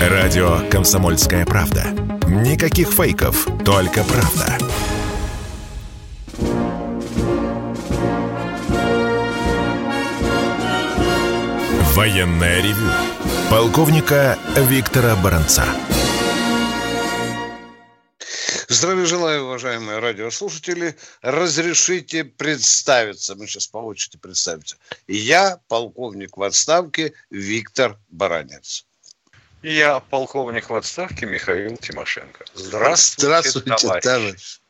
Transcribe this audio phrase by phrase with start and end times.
[0.00, 1.84] Радио «Комсомольская правда».
[2.26, 4.56] Никаких фейков, только правда.
[11.92, 12.90] Военное ревю.
[13.50, 15.66] Полковника Виктора Баранца.
[18.68, 20.96] Здравия желаю, уважаемые радиослушатели.
[21.20, 23.34] Разрешите представиться.
[23.34, 24.76] Мы сейчас по очереди представимся.
[25.06, 28.86] Я полковник в отставке Виктор Баранец.
[29.62, 32.46] Я полковник в отставке Михаил Тимошенко.
[32.54, 34.02] Здравствуйте, Здравствуйте товарищ.
[34.04, 34.60] товарищ.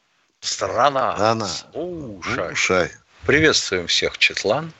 [0.40, 1.30] Страна.
[1.30, 1.48] Она.
[1.48, 2.46] Слушай.
[2.48, 2.90] Слушай.
[3.24, 4.72] Приветствуем всех, Четлан.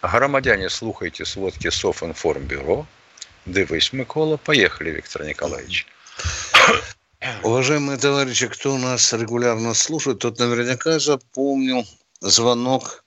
[0.00, 2.86] Громадяне, слухайте сводки Софинформбюро.
[3.44, 4.38] Дивись, Микола.
[4.38, 5.86] Поехали, Виктор Николаевич.
[7.42, 11.86] Уважаемые товарищи, кто нас регулярно слушает, тот наверняка запомнил
[12.22, 13.04] звонок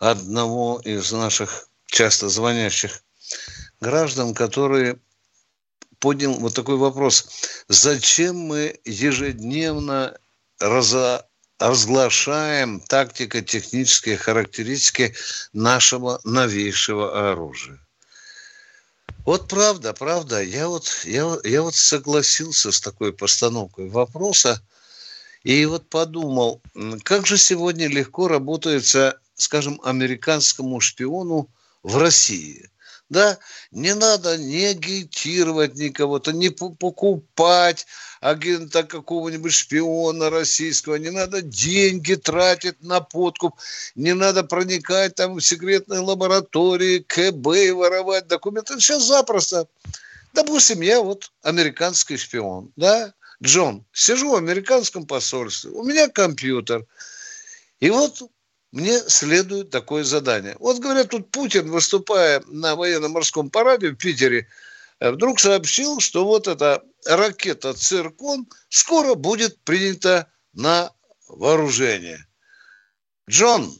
[0.00, 3.00] одного из наших часто звонящих
[3.80, 4.98] граждан, который
[6.04, 7.26] поднял вот такой вопрос.
[7.68, 10.14] Зачем мы ежедневно
[10.60, 11.24] разо-
[11.58, 15.14] разглашаем тактико-технические характеристики
[15.54, 17.78] нашего новейшего оружия?
[19.24, 24.60] Вот правда, правда, я вот, я, я вот согласился с такой постановкой вопроса
[25.42, 26.60] и вот подумал,
[27.02, 31.48] как же сегодня легко работается, скажем, американскому шпиону
[31.82, 32.68] в России.
[33.10, 33.38] Да,
[33.70, 37.86] не надо не агитировать никого-то, не покупать
[38.20, 43.56] агента какого-нибудь шпиона российского, не надо деньги тратить на подкуп,
[43.94, 48.80] не надо проникать там в секретные лаборатории, КБ и воровать документы.
[48.80, 49.68] Сейчас запросто.
[50.32, 56.86] Допустим, я вот американский шпион, да, Джон, сижу в американском посольстве, у меня компьютер,
[57.80, 58.22] и вот
[58.74, 60.56] мне следует такое задание.
[60.58, 64.48] Вот говорят, тут Путин, выступая на военно-морском параде в Питере,
[64.98, 70.92] э, вдруг сообщил, что вот эта ракета «Циркон» скоро будет принята на
[71.28, 72.26] вооружение.
[73.30, 73.72] Джон,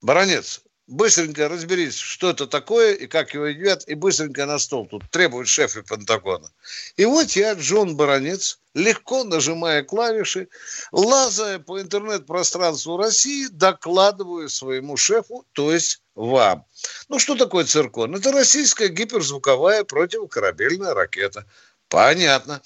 [0.00, 4.86] баронец, быстренько разберись, что это такое и как его едят, и быстренько на стол.
[4.86, 6.50] Тут требует шефы Пентагона.
[6.96, 10.48] И вот я, Джон Баронец, легко нажимая клавиши,
[10.92, 16.64] лазая по интернет-пространству России, докладываю своему шефу, то есть вам.
[17.08, 18.14] Ну, что такое циркон?
[18.14, 21.46] Это российская гиперзвуковая противокорабельная ракета.
[21.88, 22.62] Понятно.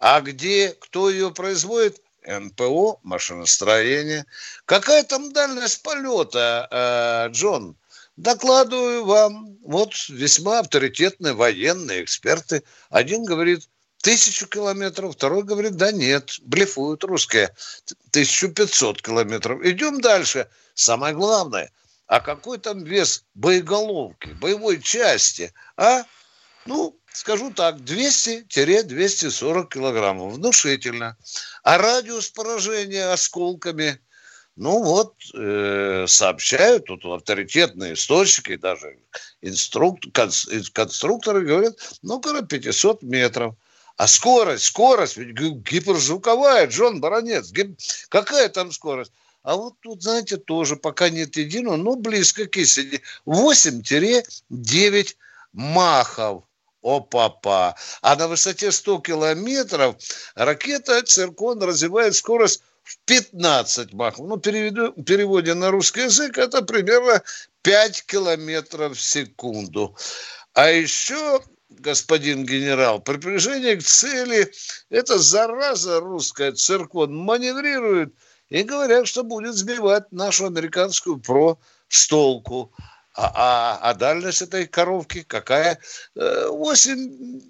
[0.00, 2.00] А где, кто ее производит?
[2.26, 4.26] НПО, машиностроение.
[4.64, 7.76] Какая там дальность полета, э, Джон?
[8.16, 9.56] Докладываю вам.
[9.64, 12.62] Вот весьма авторитетные военные эксперты.
[12.90, 13.68] Один говорит
[14.02, 17.54] тысячу километров, второй говорит, да нет, блефуют русские.
[18.10, 19.62] 1500 километров.
[19.64, 20.48] Идем дальше.
[20.74, 21.72] Самое главное,
[22.06, 26.04] а какой там вес боеголовки, боевой части, а?
[26.66, 30.34] Ну, скажу так, 200-240 килограммов.
[30.34, 31.16] Внушительно.
[31.62, 34.00] А радиус поражения осколками,
[34.56, 38.98] ну вот, э, сообщают, тут авторитетные источники, даже
[39.42, 43.54] инструк, конс, конструкторы говорят, ну, около 500 метров.
[43.96, 47.78] А скорость, скорость, ведь гиперзвуковая, Джон Баронец, гип...
[48.08, 49.12] какая там скорость?
[49.44, 53.02] А вот тут, знаете, тоже пока нет единого, но близко к истине.
[53.26, 55.16] 8-9
[55.52, 56.44] махов.
[56.84, 57.74] О-папа.
[58.02, 59.96] А на высоте 100 километров
[60.34, 64.26] ракета «Циркон» развивает скорость в 15 махов.
[64.28, 67.22] Ну, переведу, переводе на русский язык, это примерно
[67.62, 69.96] 5 километров в секунду.
[70.52, 71.40] А еще,
[71.70, 74.52] господин генерал, при приближении к цели
[74.90, 78.14] эта зараза русская «Циркон» маневрирует
[78.50, 81.58] и говорят, что будет сбивать нашу американскую ПРО
[81.88, 82.74] с толку.
[83.14, 85.78] А, а, а дальность этой коровки какая?
[86.14, 87.40] Восемь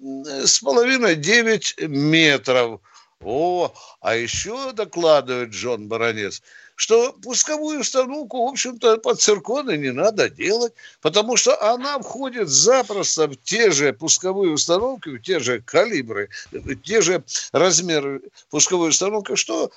[0.45, 2.81] с половиной, девять метров.
[3.21, 6.43] О, а еще докладывает Джон Баронец,
[6.75, 13.27] что пусковую установку, в общем-то, под цирконы не надо делать, потому что она входит запросто
[13.27, 18.21] в те же пусковые установки, в те же калибры, в те же размеры
[18.51, 19.71] пусковой установки, что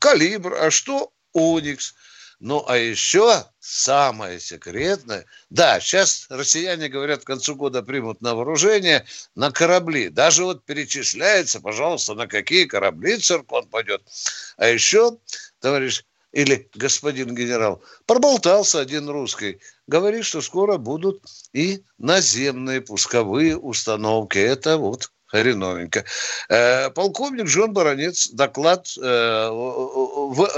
[0.00, 1.94] калибр, а что Оникс.
[2.40, 9.04] Ну, а еще самое секретное, да, сейчас россияне говорят, к концу года примут на вооружение
[9.34, 10.08] на корабли.
[10.08, 14.02] Даже вот перечисляется, пожалуйста, на какие корабли циркон пойдет.
[14.56, 15.18] А еще,
[15.60, 16.02] товарищ
[16.32, 21.22] или господин генерал, проболтался один русский, говорит, что скоро будут
[21.52, 24.38] и наземные пусковые установки.
[24.38, 26.04] Это вот хреновенько.
[26.48, 30.48] Э, полковник Джон Баранец доклад э, в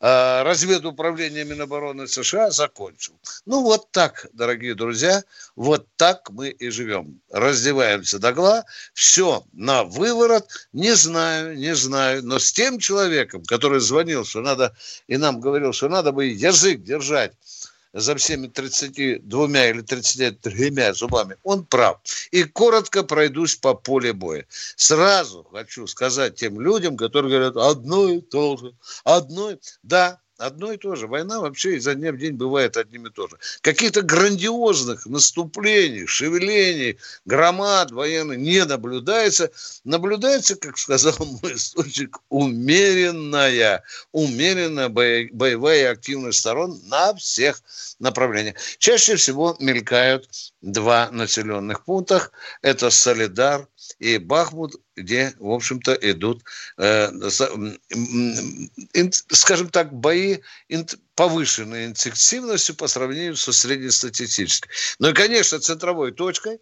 [0.00, 3.14] э, разведуправление Минобороны США закончил.
[3.46, 5.22] Ну, вот так, дорогие друзья,
[5.56, 7.20] вот так мы и живем.
[7.30, 13.80] Раздеваемся до гла, все на выворот, не знаю, не знаю, но с тем человеком, который
[13.80, 14.76] звонил, что надо,
[15.08, 17.32] и нам говорил, что надо бы язык держать,
[17.92, 21.98] за всеми 32 или 33 зубами, он прав.
[22.30, 24.46] И коротко пройдусь по полю боя.
[24.76, 29.52] Сразу хочу сказать тем людям, которые говорят, одно и то же, одно,
[29.82, 31.06] да, Одно и то же.
[31.06, 33.36] Война вообще изо дня в день бывает одним и то же.
[33.60, 36.96] Каких-то грандиозных наступлений, шевелений,
[37.26, 39.50] громад военных не наблюдается.
[39.84, 47.62] Наблюдается, как сказал мой источник, умеренная, умеренная боевая активность сторон на всех
[47.98, 48.56] направлениях.
[48.78, 50.26] Чаще всего мелькают
[50.62, 52.30] два населенных пункта.
[52.62, 56.42] Это Солидар и Бахмут, где, в общем-то, идут,
[56.78, 57.10] э,
[59.30, 60.38] скажем так, бои
[61.14, 64.70] повышенной интенсивностью по сравнению со среднестатистической.
[64.98, 66.60] Ну и, конечно, центровой точкой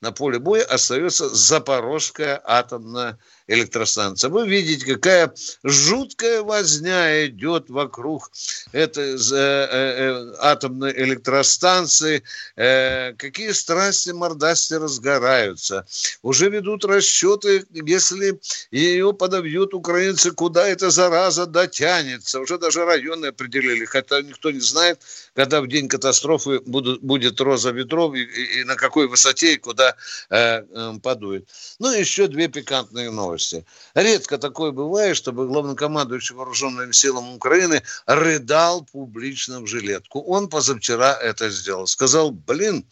[0.00, 3.18] на поле боя остается Запорожская атомная
[3.50, 4.30] электростанция.
[4.30, 8.30] Вы видите, какая жуткая возня идет вокруг
[8.72, 12.22] этой э, э, э, атомной электростанции,
[12.56, 15.84] э, какие страсти мордасти разгораются.
[16.22, 22.40] Уже ведут расчеты, если ее подовьют украинцы, куда эта зараза дотянется.
[22.40, 25.00] Уже даже районы определили, хотя никто не знает,
[25.34, 29.56] когда в день катастрофы будут, будет роза ветров и, и, и на какой высоте и
[29.56, 29.96] куда
[30.30, 31.48] э, э, подует.
[31.80, 33.64] Ну, еще две пикантные новости новости.
[33.94, 40.20] Редко такое бывает, чтобы главнокомандующий вооруженными силами Украины рыдал публично в жилетку.
[40.20, 41.86] Он позавчера это сделал.
[41.86, 42.84] Сказал, блин,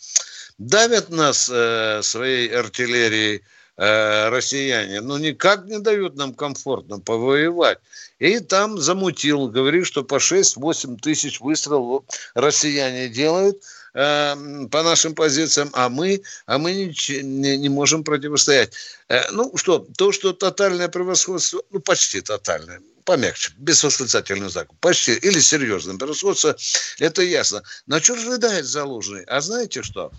[0.59, 3.43] давят нас э, своей артиллерией
[3.77, 7.79] э, россияне, но никак не дают нам комфортно повоевать.
[8.19, 12.05] И там замутил, говорит, что по 6-8 тысяч выстрелов
[12.35, 13.62] россияне делают–
[13.99, 18.73] по нашим позициям, а мы, а мы не, не, не можем противостоять.
[19.09, 25.15] Э, ну что, то, что тотальное превосходство, ну почти тотальное, помягче, без восклицательных знаков, почти,
[25.15, 26.56] или серьезное превосходство,
[27.00, 27.65] это ясно.
[27.87, 29.25] На что же рыдает Залужный?
[29.25, 30.12] А знаете что?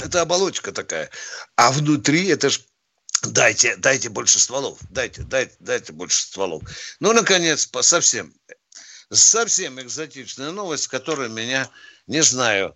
[0.00, 1.08] Это оболочка такая.
[1.54, 2.62] А внутри это ж
[3.22, 6.64] дайте, дайте больше стволов, дайте, дайте, дайте больше стволов.
[6.98, 8.34] Ну, наконец, по совсем,
[9.12, 11.70] совсем экзотичная новость, которая меня,
[12.08, 12.74] не знаю,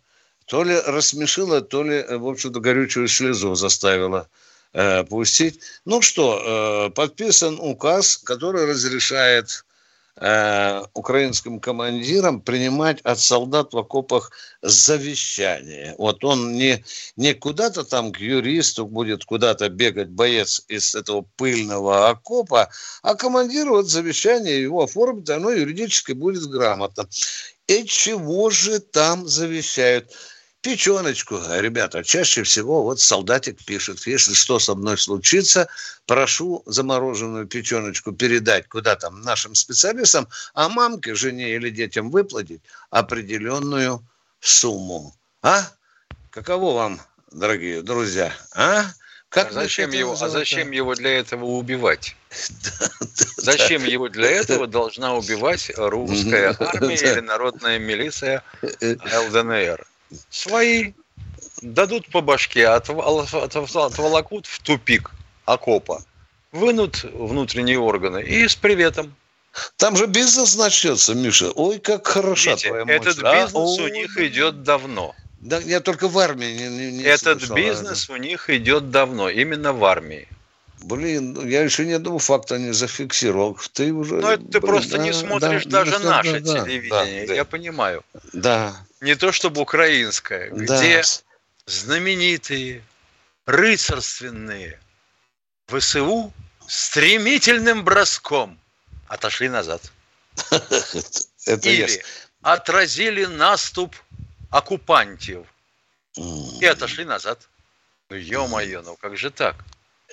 [0.49, 4.29] то ли рассмешила, то ли, э, в общем-то, горючую слезу заставила
[4.73, 5.61] э, пустить.
[5.85, 9.65] Ну что, э, подписан указ, который разрешает
[10.17, 14.31] э, украинским командирам принимать от солдат в окопах
[14.63, 15.95] завещание.
[15.99, 16.83] Вот он не,
[17.17, 22.71] не куда-то там к юристу будет куда-то бегать боец из этого пыльного окопа,
[23.03, 27.07] а командир вот завещание его оформит, оно юридически будет грамотно.
[27.67, 30.11] И чего же там завещают?
[30.61, 35.69] Печеночку, ребята, чаще всего вот солдатик пишет, если что со мной случится,
[36.05, 42.61] прошу замороженную печеночку передать куда там нашим специалистам, а мамке, жене или детям выплатить
[42.91, 44.05] определенную
[44.41, 45.15] сумму.
[45.43, 45.65] А?
[46.31, 47.01] Каково вам,
[47.31, 48.33] дорогие друзья?
[48.53, 48.87] А?
[49.29, 52.17] Как а зачем его, а зачем его для этого убивать?
[53.37, 58.97] Зачем его для этого должна убивать русская армия или народная милиция э, э.
[59.29, 59.87] ЛДНР?
[60.31, 60.93] Свои
[61.63, 65.11] дадут по башке, отволокут в тупик
[65.45, 66.03] окопа,
[66.53, 69.15] вынут внутренние органы и с приветом.
[69.77, 71.51] Там же бизнес начнется, Миша.
[71.53, 72.97] Ой, как хорошо твоя мощь.
[72.97, 73.35] Этот а?
[73.35, 75.15] бизнес О, у них идет давно.
[75.41, 78.13] Да, я только в армии не, не, не Этот слышал, бизнес а?
[78.13, 80.29] у них идет давно, именно в армии.
[80.83, 83.59] Блин, ну, я еще ни одного факта не зафиксировал.
[83.73, 84.17] Ты уже.
[84.17, 87.27] Ну, это ты просто да, не смотришь да, даже да, наше да, телевидение.
[87.27, 88.05] Да, я понимаю.
[88.33, 88.77] Да.
[89.01, 90.77] Не то чтобы украинское, да.
[90.79, 91.03] где
[91.67, 92.83] знаменитые
[93.47, 94.81] рыцарственные
[95.67, 96.33] ВСУ
[96.67, 98.59] стремительным броском
[99.07, 99.83] отошли назад.
[101.47, 102.03] Или
[102.43, 103.97] отразили наступ
[104.51, 105.47] оккупантов
[106.61, 107.49] и отошли назад.
[108.11, 109.57] Ну, ё-моё, ну как же так?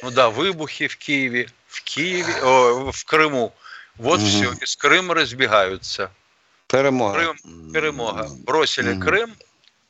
[0.01, 3.54] Ну да, выбухи в Киеве, в Киеве, о, в Крыму.
[3.96, 6.12] Вот все, из Крыма разбегаются.
[6.75, 7.13] Перемога.
[7.13, 8.29] Крым, перемога.
[8.46, 9.01] Бросили угу.
[9.01, 9.36] Крым,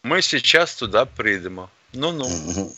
[0.04, 1.68] мы сейчас туда придем.
[1.94, 2.30] Ну-ну.
[2.30, 2.72] Ну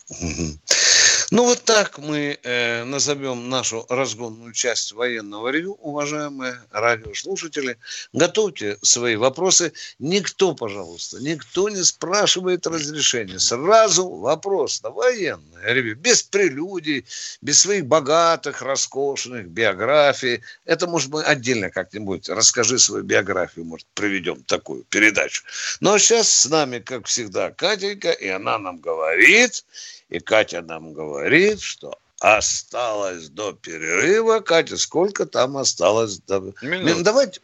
[1.43, 7.77] вот так мы э, назовем нашу разгонную часть военного ревю, уважаемые радиослушатели.
[8.13, 9.73] Готовьте свои вопросы.
[9.99, 13.39] Никто, пожалуйста, никто не спрашивает разрешения.
[13.39, 15.97] Сразу вопрос на военное ревю.
[15.97, 17.05] Без прелюдий,
[17.41, 20.43] без своих богатых, роскошных биографий.
[20.63, 22.29] Это, может быть, отдельно как-нибудь.
[22.29, 25.43] Расскажи свою биографию, может, проведем такую передачу.
[25.81, 29.65] Ну, а сейчас с нами, как всегда, Катенька, и она нам говорит,
[30.09, 34.39] и Катя нам говорит, что осталось до перерыва.
[34.39, 36.19] Катя, сколько там осталось?
[36.19, 36.41] До...
[36.61, 37.03] Минут.
[37.03, 37.41] Давайте.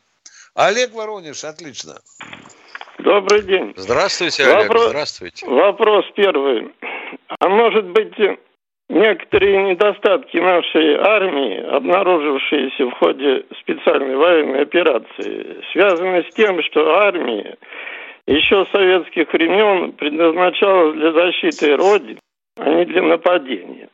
[0.56, 1.96] Олег Воронеж, отлично.
[3.00, 3.74] Добрый день.
[3.76, 4.70] Здравствуйте, Олег.
[4.70, 5.46] Вопрос, Здравствуйте.
[5.48, 6.74] Вопрос первый.
[7.40, 8.14] А может быть,
[8.90, 17.58] некоторые недостатки нашей армии, обнаружившиеся в ходе специальной военной операции, связаны с тем, что армия
[18.28, 22.20] еще с советских времен предназначалась для защиты Родины,
[22.56, 23.90] а не для нападения.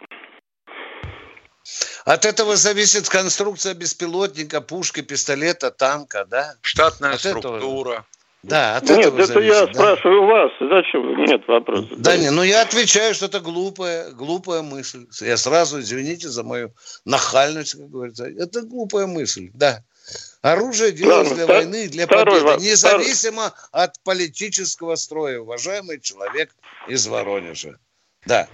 [2.05, 6.55] От этого зависит конструкция беспилотника, пушки, пистолета, танка, да?
[6.61, 7.91] Штатная от структура.
[7.91, 8.05] Этого...
[8.41, 9.73] Да, от Нет, этого это зависит, я да?
[9.73, 11.25] спрашиваю вас, зачем?
[11.25, 11.87] Нет вопроса.
[11.91, 15.07] Да, да не, ну я отвечаю, что это глупая, глупая мысль.
[15.19, 16.71] Я сразу, извините за мою
[17.03, 18.25] нахальность, как говорится.
[18.25, 19.83] Это глупая мысль, да.
[20.41, 23.85] Оружие делается для войны, для победы, второй, независимо второй.
[23.85, 26.55] от политического строя, уважаемый человек
[26.87, 27.77] из Воронежа.
[28.25, 28.47] Да.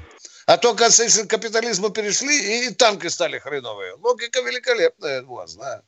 [0.45, 3.95] А то, если к капитализму перешли, и танки стали хреновые.
[3.95, 5.81] Логика великолепная у вас, да.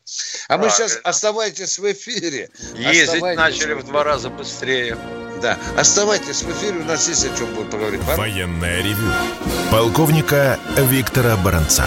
[0.47, 2.49] А мы сейчас оставайтесь в эфире.
[2.73, 4.97] Ездить начали в два раза быстрее.
[5.41, 8.01] Да, оставайтесь в эфире, у нас есть о чем будет поговорить.
[8.01, 9.11] Военная ревю.
[9.69, 11.85] Полковника Виктора Баранца.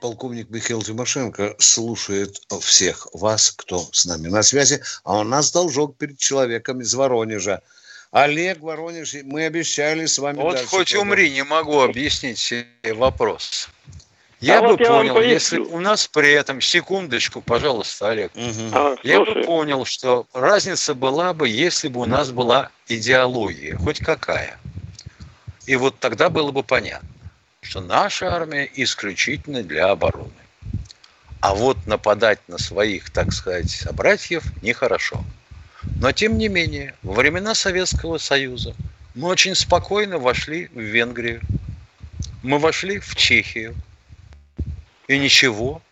[0.00, 5.96] Полковник Михаил Тимошенко слушает всех вас, кто с нами на связи, а у нас должок
[5.96, 7.62] перед человеком из Воронежа.
[8.10, 10.96] Олег Воронеж, мы обещали с вами Вот хоть продолжить.
[10.96, 13.68] умри, не могу объяснить себе вопрос.
[14.40, 18.70] Я а бы вот понял, я если у нас при этом, секундочку, пожалуйста, Олег, угу.
[18.72, 23.98] а, я бы понял, что разница была бы, если бы у нас была идеология, хоть
[23.98, 24.58] какая.
[25.66, 27.08] И вот тогда было бы понятно,
[27.60, 30.32] что наша армия исключительно для обороны.
[31.40, 35.22] А вот нападать на своих, так сказать, собратьев нехорошо.
[36.00, 38.74] Но тем не менее, во времена Советского Союза
[39.14, 41.40] мы очень спокойно вошли в Венгрию,
[42.42, 43.74] мы вошли в Чехию,
[45.08, 45.82] и ничего,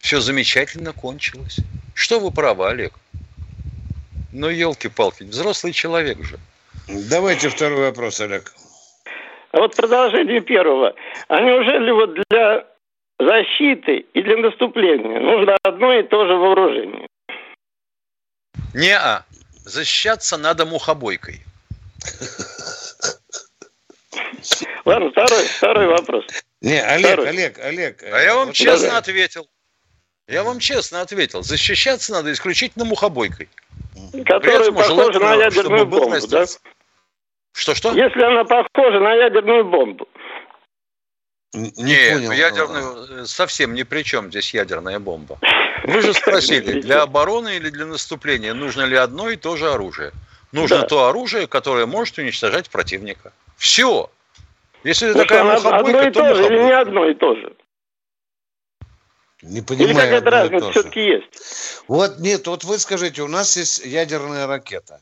[0.00, 1.58] все замечательно кончилось.
[1.94, 2.92] Что вы правы, Олег?
[4.32, 6.38] Ну, елки-палки, взрослый человек же.
[6.88, 8.52] Давайте второй вопрос, Олег.
[9.52, 10.94] А вот продолжение первого.
[11.28, 12.66] А неужели вот для
[13.18, 17.06] защиты и для наступления нужно одно и то же вооружение?
[18.74, 19.24] Не-а.
[19.66, 21.42] Защищаться надо мухобойкой.
[24.84, 26.24] Ладно, второй, второй вопрос.
[26.60, 27.28] Не, Олег, второй.
[27.30, 28.02] Олег, Олег.
[28.04, 29.00] А я вам вот честно давай.
[29.00, 29.48] ответил.
[30.28, 31.42] Я вам честно ответил.
[31.42, 33.48] Защищаться надо исключительно мухобойкой.
[34.24, 36.44] Которая похожа на ядерную бомбу, да?
[37.52, 37.90] Что-что?
[37.90, 40.08] Если она похожа на ядерную бомбу.
[41.56, 42.32] Не, не понял.
[42.32, 45.38] ядерную э, совсем ни при чем здесь ядерная бомба.
[45.84, 50.12] Вы же спросили, для обороны или для наступления нужно ли одно и то же оружие?
[50.52, 50.86] Нужно да.
[50.86, 53.32] то оружие, которое может уничтожать противника.
[53.56, 54.10] Все.
[54.84, 57.52] Если ну, такая мухобойка, одно и то, то же или не одно и то же?
[59.42, 59.90] Не понимаю.
[59.90, 61.82] Или какая-то разница все-таки есть?
[61.88, 65.00] Вот нет, вот вы скажите, у нас есть ядерная ракета.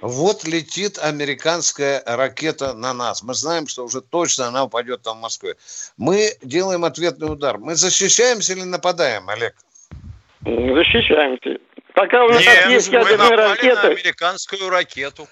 [0.00, 3.22] Вот летит американская ракета на нас.
[3.22, 5.56] Мы знаем, что уже точно она упадет там в Москве.
[5.96, 7.58] Мы делаем ответный удар.
[7.58, 9.54] Мы защищаемся или нападаем, Олег?
[10.42, 11.58] Защищаемся.
[11.94, 13.86] Пока у нас Нет, есть ядерные ракеты...
[13.86, 15.26] американскую ракету.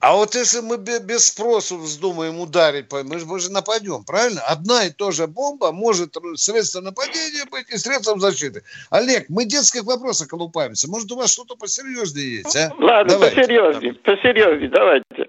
[0.00, 4.40] А вот если мы без спросу вздумаем ударить, мы же, мы же нападем, правильно?
[4.48, 8.62] Одна и та же бомба может средством нападения быть и средством защиты.
[8.90, 10.88] Олег, мы детских вопросах колупаемся.
[10.88, 12.72] Может, у вас что-то посерьезнее есть, а?
[12.78, 13.36] Ладно, давайте.
[13.36, 15.28] посерьезнее, посерьезнее, давайте.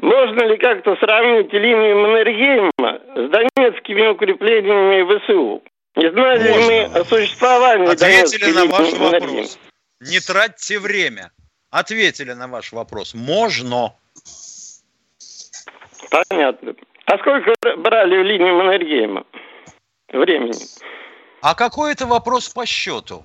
[0.00, 5.62] Можно ли как-то сравнить линию Маннергейма с донецкими укреплениями ВСУ?
[5.96, 9.58] Не знали ли мы о существовании Ответили на ваш вопрос.
[10.00, 11.32] Не тратьте время
[11.70, 13.14] ответили на ваш вопрос.
[13.14, 13.94] Можно.
[16.10, 16.74] Понятно.
[17.06, 19.24] А сколько брали в линию Маннергейма
[20.08, 20.54] времени?
[21.42, 23.24] А какой это вопрос по счету?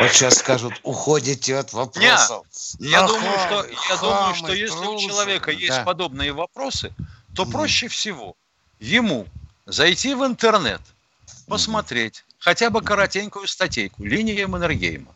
[0.00, 2.44] Вот сейчас скажут, уходите от вопросов.
[2.80, 5.84] Нет, я, думаю, что, я думаю, что если у человека есть да.
[5.84, 6.92] подобные вопросы,
[7.36, 8.34] то проще всего
[8.80, 9.26] ему
[9.66, 10.80] зайти в интернет,
[11.46, 15.14] посмотреть хотя бы коротенькую статейку «Линия Маннергейма».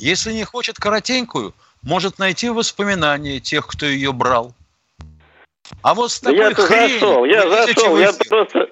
[0.00, 4.54] Если не хочет коротенькую, может найти воспоминания тех, кто ее брал.
[5.82, 7.00] А вот с такой я хренью...
[7.00, 8.68] Зашел, я зашел, я просто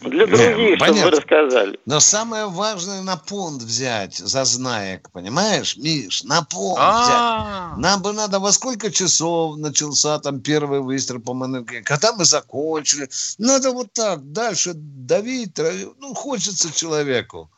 [0.00, 0.80] для других, Понятно.
[0.80, 1.80] чтобы вы рассказали.
[1.86, 7.78] Но самое важное на понт взять за знаек, понимаешь, Миш, на понт взять.
[7.78, 13.08] Нам бы надо во сколько часов начался там первый выстрел по МНГ, когда мы закончили.
[13.38, 15.56] Надо вот так дальше давить,
[15.98, 17.52] ну, хочется человеку.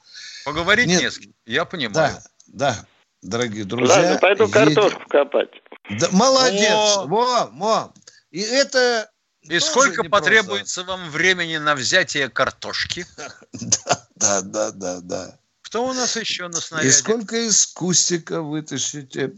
[0.45, 2.19] Поговорить Нет, не с кем, я понимаю.
[2.49, 2.87] Да, да,
[3.25, 3.97] дорогие друзья.
[3.97, 5.51] Ладно, пойду картошку копать.
[5.91, 7.07] Да, молодец, О!
[7.07, 7.93] во, во.
[8.31, 9.11] И это
[9.43, 13.07] и сколько потребуется вам времени на взятие картошки?
[13.53, 15.39] Да, да, да, да, да.
[15.63, 16.89] Кто у нас еще на снаряде?
[16.89, 19.33] И сколько из кустика вытащите?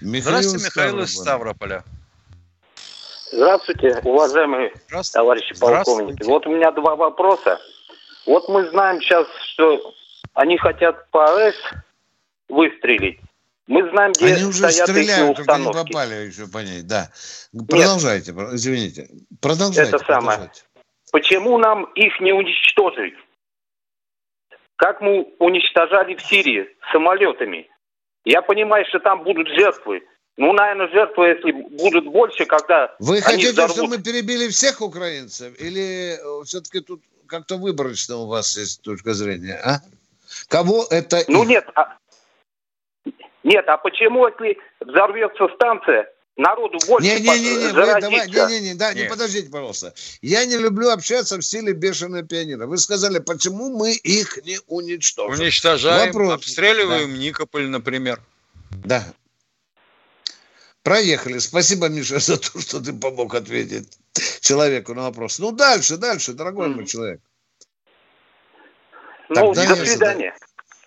[0.00, 1.84] Михаил Здравствуйте, Михаил из Ставрополя.
[3.30, 5.18] Здравствуйте, уважаемые Здравствуйте.
[5.18, 6.22] товарищи полковники.
[6.24, 7.58] Вот у меня два вопроса.
[8.26, 9.94] Вот мы знаем сейчас, что
[10.34, 11.56] они хотят по АЭС
[12.48, 13.20] выстрелить.
[13.66, 17.10] Мы знаем, где Они уже стоят стреляют, только не попали еще по ней, да.
[17.68, 18.54] Продолжайте, Нет.
[18.54, 19.08] извините.
[19.42, 19.94] Продолжайте.
[19.94, 20.38] Это самое.
[20.38, 20.62] Продолжайте.
[21.12, 23.14] Почему нам их не уничтожить?
[24.76, 27.68] Как мы уничтожали в Сирии самолетами?
[28.24, 30.02] Я понимаю, что там будут жертвы.
[30.36, 33.76] Ну, наверное, жертвы, если будут больше, когда Вы они хотите, взорвут...
[33.76, 35.60] чтобы мы перебили всех украинцев?
[35.60, 39.80] Или э, все-таки тут как-то выборочно у вас есть точка зрения, а?
[40.48, 41.24] Кого это...
[41.26, 41.96] Ну, нет, а,
[43.44, 48.60] нет, а почему, если взорвется станция, народу больше не, не, не, не, вы давай, не,
[48.60, 49.92] не, не, да, не подождите, пожалуйста.
[50.22, 52.66] Я не люблю общаться в стиле бешеные пионера.
[52.66, 55.40] Вы сказали, почему мы их не уничтожим?
[55.40, 56.34] Уничтожаем, Вопрос.
[56.34, 57.18] обстреливаем да.
[57.18, 58.20] Никополь, например.
[58.70, 59.04] Да.
[60.82, 61.38] Проехали.
[61.38, 63.98] Спасибо, Миша, за то, что ты помог ответить
[64.40, 65.38] человеку на вопрос.
[65.38, 66.74] Ну, дальше, дальше, дорогой mm.
[66.74, 67.20] мой человек.
[69.28, 70.34] Ну, Тогда до свидания.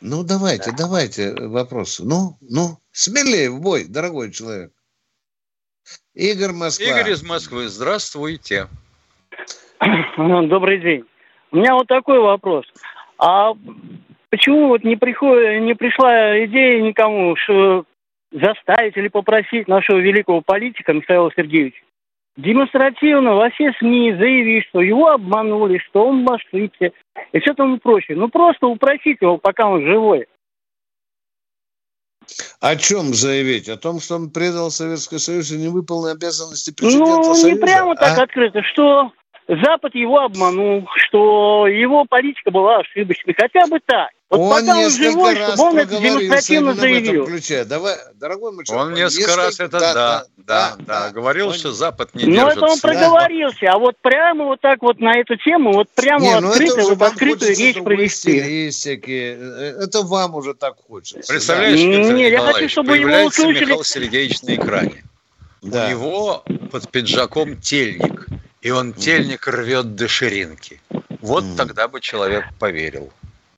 [0.02, 0.78] Ну, давайте, да.
[0.80, 2.00] давайте вопрос.
[2.00, 4.72] Ну, ну, смелее в бой, дорогой человек.
[6.16, 6.88] Игорь Москва.
[6.88, 8.68] Игорь из Москвы, здравствуйте.
[10.18, 11.04] Добрый день.
[11.52, 12.66] У меня вот такой вопрос.
[13.18, 13.54] А
[14.30, 17.86] почему вот не, приходит, не пришла идея никому, что
[18.32, 21.82] заставить или попросить нашего великого политика Михаила Сергеевича
[22.38, 26.94] демонстративно во все СМИ заявить, что его обманули, что он в ошибке
[27.32, 28.18] и все тому прочее.
[28.18, 30.28] Ну, просто упросить его, пока он живой.
[32.60, 33.68] О чем заявить?
[33.70, 37.52] О том, что он предал Советский Союз и не выполнил обязанности президента ну, Союза?
[37.52, 38.24] Не прямо так а?
[38.24, 39.12] открыто, что
[39.48, 44.12] Запад его обманул, что его политика была ошибочной, хотя бы так.
[44.32, 47.26] Вот он пока он живой, чтобы он это демонстративно заявил.
[47.26, 47.66] ключе.
[47.66, 51.54] Давай, дорогой мой человек, Он несколько раз это да, да, да, да, да, говорил, он...
[51.54, 52.58] что Запад не Но держит.
[52.58, 56.40] это он проговорился, а вот прямо вот так вот на эту тему, вот прямо не,
[56.40, 58.40] ну открыто, вот открытую речь провести.
[58.40, 61.28] Э, это вам уже так хочется.
[61.28, 62.14] Представляешь, да?
[62.14, 63.66] Нет, я хочу, чтобы его услышали.
[63.66, 65.04] Михаил Сергеевич на экране.
[65.62, 65.88] Да.
[65.88, 68.28] У него под пиджаком тельник,
[68.62, 70.80] и он тельник рвет до ширинки.
[71.20, 71.58] Вот mm.
[71.58, 73.12] тогда бы человек поверил.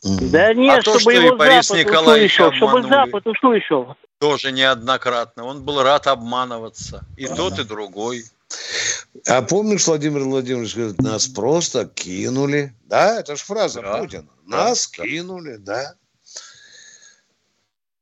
[0.03, 3.95] Да нет, а чтобы то, что его Борис Запад Николаевич услышал, чтобы Запад услышал.
[4.19, 5.45] Тоже неоднократно.
[5.45, 7.05] Он был рад обманываться.
[7.17, 7.35] И а.
[7.35, 8.25] тот, и другой.
[9.27, 12.73] А помнишь, Владимир Владимирович говорит, нас просто кинули.
[12.83, 13.97] Да, это же фраза да.
[13.97, 14.27] Путина.
[14.45, 15.03] Нас да.
[15.03, 15.95] кинули, да.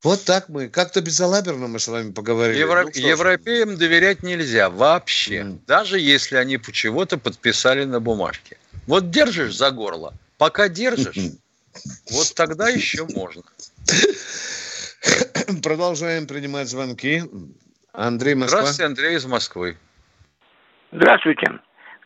[0.02, 2.58] Вот так мы, как-то безалаберно мы с вами поговорили.
[2.58, 2.84] Евро...
[2.84, 5.60] Ну, Европеям доверять нельзя вообще, mm.
[5.66, 8.58] даже если они почему-то подписали на бумажке.
[8.88, 11.16] Вот держишь за горло, пока держишь,
[12.10, 13.42] вот тогда еще можно.
[15.62, 17.22] Продолжаем принимать звонки.
[17.92, 18.60] Андрей Москва.
[18.60, 19.76] Здравствуйте, Андрей из Москвы.
[20.92, 21.46] Здравствуйте.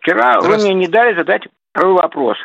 [0.00, 2.37] Вчера вы мне не дали задать второй вопрос.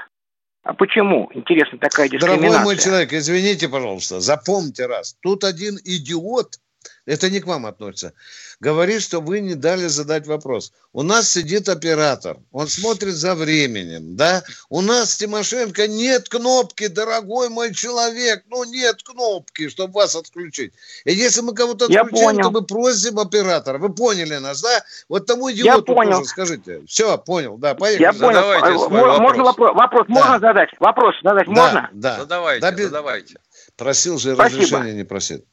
[0.64, 2.50] А почему, интересно, такая дискриминация?
[2.50, 5.16] Дорогой мой человек, извините, пожалуйста, запомните раз.
[5.22, 6.58] Тут один идиот
[7.06, 8.14] это не к вам относится,
[8.60, 10.72] говорит, что вы не дали задать вопрос.
[10.94, 14.44] У нас сидит оператор, он смотрит за временем, да?
[14.70, 20.74] У нас, Тимошенко, нет кнопки, дорогой мой человек, ну нет кнопки, чтобы вас отключить.
[21.06, 23.78] И если мы кого-то отключаем, то мы просим оператора.
[23.78, 24.84] Вы поняли нас, да?
[25.10, 26.82] Вот тому идиоту тоже скажите.
[26.88, 28.04] Все, понял, да, поехали.
[28.04, 28.34] Я понял.
[28.34, 30.14] Задавайте а, свой можно вопрос, вопрос да.
[30.14, 30.70] можно задать?
[30.80, 31.90] Вопрос задать да, можно?
[31.94, 32.20] Да.
[32.20, 33.36] Задавайте, да, задавайте.
[33.78, 34.62] Просил же Спасибо.
[34.62, 35.44] разрешения, не просил.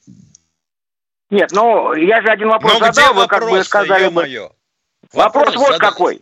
[1.30, 4.22] Нет, ну я же один вопрос Но задал, вы как бы сказали бы.
[5.12, 5.90] Вопрос, вопрос вот задай.
[5.90, 6.20] какой.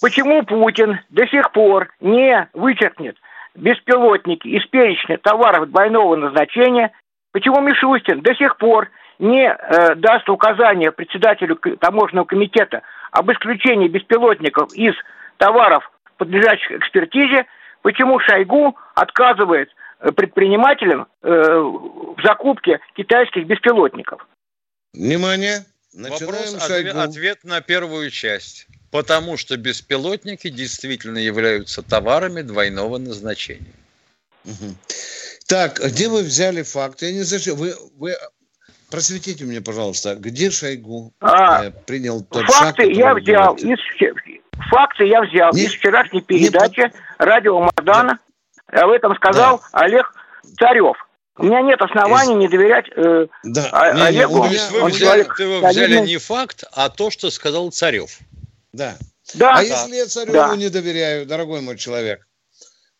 [0.00, 3.16] Почему Путин до сих пор не вычеркнет
[3.54, 6.92] беспилотники из перечня товаров двойного назначения?
[7.32, 14.74] Почему Мишустин до сих пор не э, даст указания председателю таможенного комитета об исключении беспилотников
[14.74, 14.94] из
[15.38, 17.46] товаров, подлежащих экспертизе?
[17.82, 24.26] Почему Шойгу отказывает предпринимателям э, в закупке китайских беспилотников.
[24.92, 28.66] Внимание, Вопрос, ответ, ответ на первую часть.
[28.90, 33.74] Потому что беспилотники действительно являются товарами двойного назначения.
[34.44, 34.74] Угу.
[35.46, 37.06] Так, где вы взяли факты?
[37.06, 38.14] Я не знаю, вы, вы
[38.90, 42.92] просветите мне, пожалуйста, где Шойгу а, э, принял тот факты шаг?
[42.92, 43.78] я взял из,
[44.70, 48.12] факты я взял не, из вчерашней передачи не, радио Мардана.
[48.12, 48.18] Да.
[48.74, 49.80] Об этом сказал да.
[49.80, 50.12] Олег
[50.58, 50.96] Царев.
[51.36, 52.38] У меня нет оснований из...
[52.38, 53.92] не доверять э, да.
[53.94, 54.46] не, Олегу.
[54.46, 58.18] Не, вы, он взяли, вы взяли не факт, а то, что сказал Царев.
[58.72, 58.96] Да.
[59.34, 59.52] да.
[59.52, 59.62] А да.
[59.62, 60.56] если я Цареву да.
[60.56, 62.26] не доверяю, дорогой мой человек?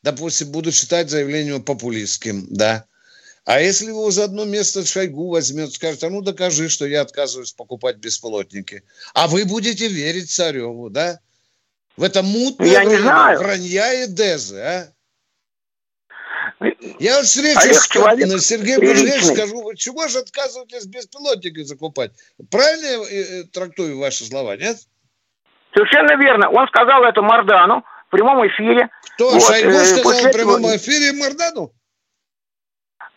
[0.02, 2.84] Допустим, буду считать заявление популистским, да.
[3.44, 7.52] А если его за одно место Шойгу возьмет, скажет, а ну докажи, что я отказываюсь
[7.52, 8.84] покупать бесполотники.
[9.12, 11.20] А вы будете верить Цареву, да?
[11.96, 13.38] В это мутное я не знаю.
[13.38, 14.93] вранья и дезы, а?
[16.98, 22.12] Я вот встречу Олег с Сергеем Кузьмич скажу, вы чего же отказываетесь беспилотники закупать?
[22.50, 24.77] Правильно я э, э, трактую ваши слова, нет?
[25.74, 26.50] Совершенно верно.
[26.50, 28.88] Он сказал это Мардану в прямом эфире.
[29.14, 29.31] Кто?
[29.31, 30.77] Вот, Шойгу э, сказал в прямом этого...
[30.77, 31.72] эфире Мардану?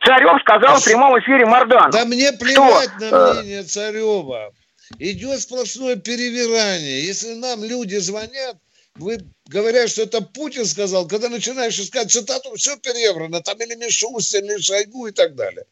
[0.05, 1.91] Царев сказал а в прямом эфире Мардану.
[1.91, 4.51] Да мне плевать что, на мнение Царева.
[4.99, 7.05] Идет сплошное перевирание.
[7.05, 8.55] Если нам люди звонят,
[8.99, 14.45] вы говорят, что это Путин сказал, когда начинаешь искать цитату, все переврано, там или Мишустин,
[14.45, 15.65] или Шойгу и так далее.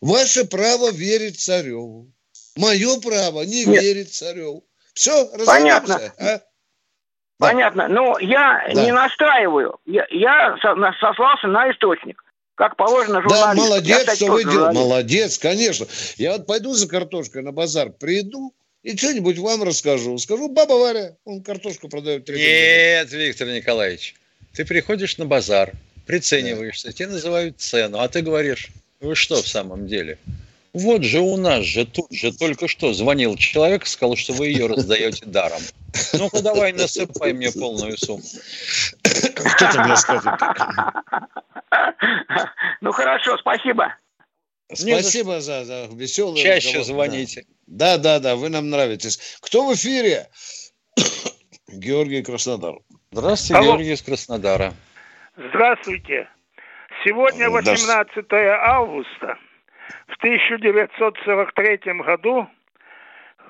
[0.00, 2.10] Ваше право верить цареву.
[2.56, 3.82] Мое право не Нет.
[3.82, 4.64] верить цареву.
[4.94, 6.00] Все, Понятно.
[6.18, 6.40] А?
[7.38, 7.88] Понятно.
[7.88, 8.84] Но я да.
[8.84, 9.78] не настаиваю.
[9.84, 10.56] Я, я
[11.00, 12.22] сослался на источник.
[12.54, 13.46] Как положено журналисту.
[13.46, 14.78] Да, молодец, я, что вы делаете.
[14.78, 15.86] Молодец, конечно.
[16.16, 18.54] Я вот пойду за картошкой на базар, приду,
[18.86, 20.16] и что-нибудь вам расскажу.
[20.16, 22.28] Скажу, баба Варя, он картошку продает.
[22.28, 24.14] Нет, Виктор Николаевич,
[24.54, 25.72] ты приходишь на базар,
[26.06, 26.92] прицениваешься, да.
[26.92, 28.68] тебе называют цену, а ты говоришь,
[29.00, 30.18] вы что в самом деле?
[30.72, 34.68] Вот же у нас же тут же только что звонил человек, сказал, что вы ее
[34.68, 35.62] раздаете даром.
[36.12, 38.22] Ну-ка давай насыпай мне полную сумму.
[39.02, 40.32] Кто тогда скажет?
[42.80, 43.96] Ну хорошо, спасибо.
[44.72, 47.06] Спасибо за, за веселый Чаще разговор.
[47.06, 47.46] звоните.
[47.66, 49.38] Да, да, да, вы нам нравитесь.
[49.40, 50.26] Кто в эфире?
[51.68, 52.76] Георгий Краснодар.
[53.12, 53.72] Здравствуйте, Алло.
[53.76, 54.74] Георгий из Краснодара.
[55.36, 56.28] Здравствуйте.
[57.04, 59.38] Сегодня 18 августа.
[60.08, 62.48] В 1943 году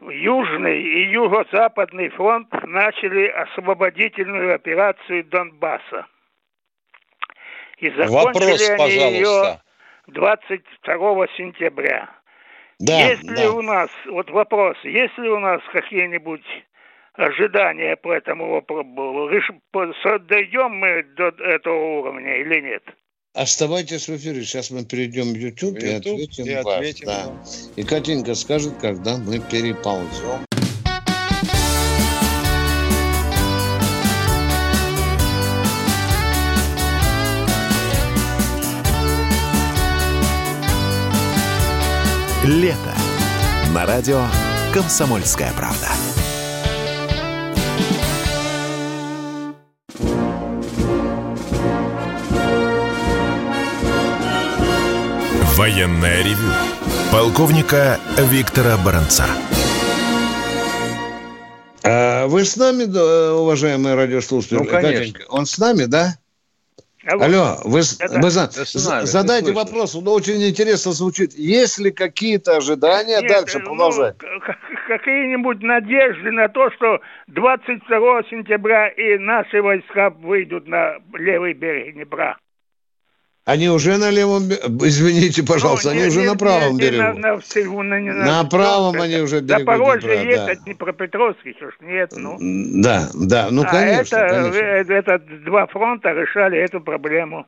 [0.02, 6.06] Южный и Юго-Западный фронт начали освободительную операцию Донбасса.
[7.78, 9.60] И закончили Вопрос, они ее
[10.08, 12.10] 22 сентября.
[12.78, 13.34] Да, есть да.
[13.34, 16.44] ли у нас, вот вопрос, есть ли у нас какие-нибудь
[17.14, 20.18] ожидания по этому вопросу?
[20.28, 22.82] Дойдем мы до этого уровня или нет?
[23.34, 24.42] Оставайтесь в эфире.
[24.44, 27.70] Сейчас мы перейдем в YouTube, YouTube и ответим, и ответим вас.
[27.74, 27.82] Да.
[27.82, 30.45] И Катенька скажет, когда мы переползем.
[42.46, 42.94] Лето.
[43.74, 44.22] На радио
[44.72, 45.88] «Комсомольская правда».
[55.56, 56.36] Военное ревю
[57.10, 59.24] полковника Виктора Баранца.
[61.82, 62.84] А вы с нами,
[63.32, 64.58] уважаемые радиослушатели?
[64.58, 65.18] Ну, конечно.
[65.30, 66.16] Он с нами, да?
[67.08, 71.34] Алло, Алло вы, это, вы это знаю, задайте вопрос, он очень интересно звучит.
[71.34, 74.16] Есть ли какие-то ожидания Нет, дальше ну, продолжать?
[74.88, 82.38] Какие-нибудь надежды на то, что 22 сентября и наши войска выйдут на левый берег Днепра?
[83.46, 87.02] Они уже на левом Извините, пожалуйста, ну, они не, уже не, на правом не, берегу.
[87.02, 90.50] На, на, всего, на, на, на правом они уже берегу Запорожье Днепра, есть, да.
[90.50, 92.36] а Днепропетровский, что ж нет, ну.
[92.40, 94.94] Да, да, ну, конечно, а это, конечно.
[94.94, 97.46] Это два фронта решали эту проблему.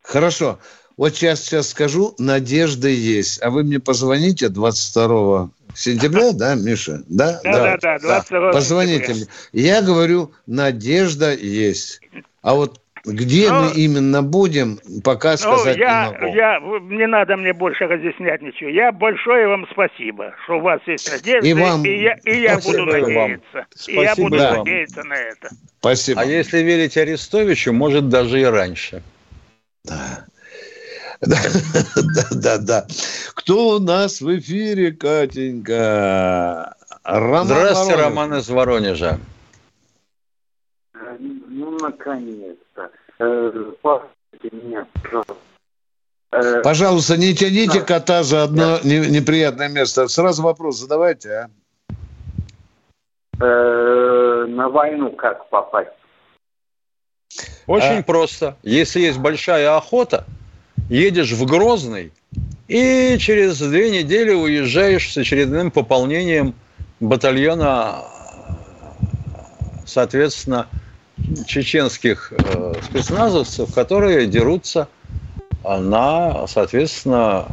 [0.00, 0.60] Хорошо.
[0.96, 3.42] Вот сейчас, сейчас скажу, надежда есть.
[3.42, 7.02] А вы мне позвоните 22 сентября, да, Миша?
[7.08, 9.26] Да, да, да, да 22 Позвоните мне.
[9.52, 12.00] Я говорю, надежда есть.
[12.42, 16.34] А вот где ну, мы именно будем, пока ну, сказать я, не могу.
[16.34, 16.60] Я,
[16.96, 18.70] не надо мне больше разъяснять ничего.
[18.70, 21.84] Я большое вам спасибо, что у вас есть надежда, и, вам...
[21.84, 23.66] и, я, и я буду надеяться.
[23.88, 24.58] И я буду да.
[24.58, 25.48] надеяться на это.
[25.80, 26.20] Спасибо.
[26.20, 29.02] А если верить Арестовичу, может даже и раньше.
[29.84, 30.26] Да.
[31.24, 31.38] Да,
[31.94, 32.86] да, да, да.
[33.34, 36.74] Кто у нас в эфире, Катенька?
[37.04, 38.04] Роман Здравствуйте, Воронеж.
[38.04, 39.20] Роман из Воронежа.
[41.82, 42.56] Ну, наконец.
[43.18, 43.72] Э,
[44.52, 45.34] меня, пожалуйста.
[46.32, 50.08] Э, пожалуйста, не тяните кота за одно неприятное место.
[50.08, 51.50] Сразу вопрос задавайте, а?
[53.44, 55.90] э, на войну как попасть?
[57.66, 58.02] Очень а...
[58.02, 58.56] просто.
[58.62, 60.24] Если есть большая охота,
[60.88, 62.12] едешь в Грозный
[62.68, 66.54] и через две недели уезжаешь с очередным пополнением
[67.00, 68.04] батальона,
[69.84, 70.68] соответственно,
[71.46, 74.88] чеченских э, спецназовцев, которые дерутся
[75.64, 77.46] на, соответственно,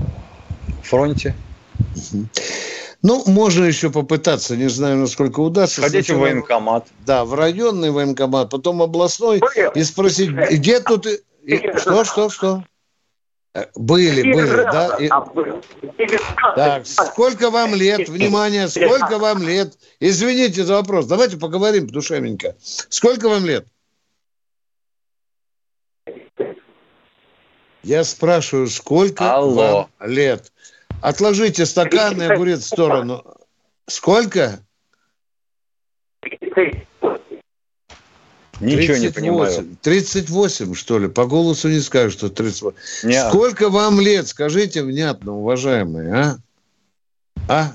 [0.83, 1.35] фронте.
[3.01, 5.81] Ну, можно еще попытаться, не знаю, насколько удастся.
[5.81, 6.87] Ходите Сначала, в военкомат.
[7.05, 9.41] Да, в районный военкомат, потом областной,
[9.75, 11.07] и спросить, где тут...
[11.77, 12.63] Что, что, что?
[13.55, 14.97] Э, были, были, да?
[14.99, 15.09] И...
[16.55, 18.07] Так, сколько вам лет?
[18.07, 19.77] Внимание, сколько вам лет?
[19.99, 21.07] Извините за вопрос.
[21.07, 22.55] Давайте поговорим душевненько.
[22.59, 23.65] Сколько вам лет?
[27.81, 29.89] Я спрашиваю, сколько Алло.
[29.99, 30.51] вам лет?
[31.01, 33.23] Отложите стакан и огурец в сторону.
[33.87, 34.59] Сколько?
[38.59, 39.01] Ничего 38.
[39.01, 39.77] не понимаю.
[39.81, 41.07] 38, что ли?
[41.07, 43.07] По голосу не скажешь, что 38.
[43.07, 43.27] Нет.
[43.29, 44.27] Сколько вам лет?
[44.27, 46.37] Скажите внятно, уважаемые, а?
[47.47, 47.71] А?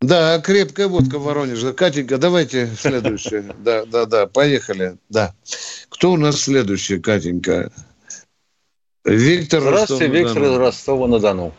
[0.00, 1.72] Да, крепкая водка в Воронеже.
[1.72, 3.54] Катенька, давайте следующее.
[3.58, 4.96] Да, да, да, поехали.
[5.08, 5.34] Да.
[5.88, 7.70] Кто у нас следующий, Катенька?
[9.04, 11.52] Виктор Здравствуйте, Виктор из Ростова-на-Дону.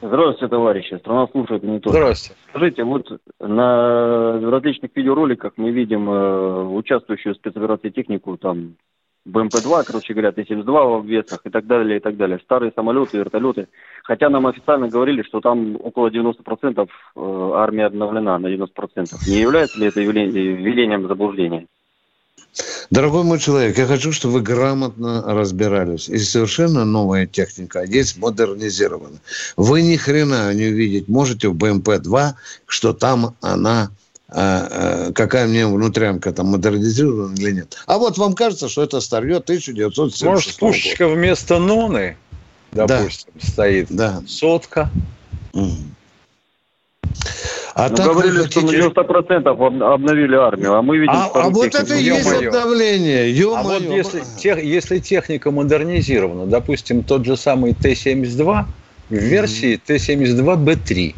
[0.00, 0.96] Здравствуйте, товарищи.
[0.98, 1.98] Страна слушает не только.
[1.98, 2.40] Здравствуйте.
[2.56, 8.76] Скажите, вот на различных видеороликах мы видим э, участвующую в спецоперации технику, там,
[9.26, 12.38] БМП-2, короче говоря, Т-72 в обвесах и так далее, и так далее.
[12.42, 13.68] Старые самолеты, вертолеты.
[14.04, 18.68] Хотя нам официально говорили, что там около 90% э, армия обновлена на 90%.
[19.28, 21.66] Не является ли это явлением заблуждения?
[22.90, 26.08] Дорогой мой человек, я хочу, чтобы вы грамотно разбирались.
[26.08, 29.18] И совершенно новая техника, есть модернизирована.
[29.56, 32.34] Вы ни хрена не увидеть можете в БМП-2,
[32.66, 33.90] что там она
[34.28, 37.76] а, а, какая мне внутрянка там модернизирована или нет.
[37.86, 42.16] А вот вам кажется, что это старье 1976 Может, пушечка вместо ноны,
[42.72, 43.46] допустим, да.
[43.46, 43.86] стоит.
[43.90, 44.22] Да.
[44.26, 44.90] Сотка.
[45.52, 45.72] Угу.
[47.74, 48.60] А ну, так говорили, хотите...
[48.60, 51.12] что на 90% обновили армию, а мы видим...
[51.14, 56.46] А, а вот это и есть обновление, ё А вот если, тех, если техника модернизирована,
[56.46, 58.64] допустим, тот же самый Т-72
[59.10, 61.14] в версии Т-72Б3.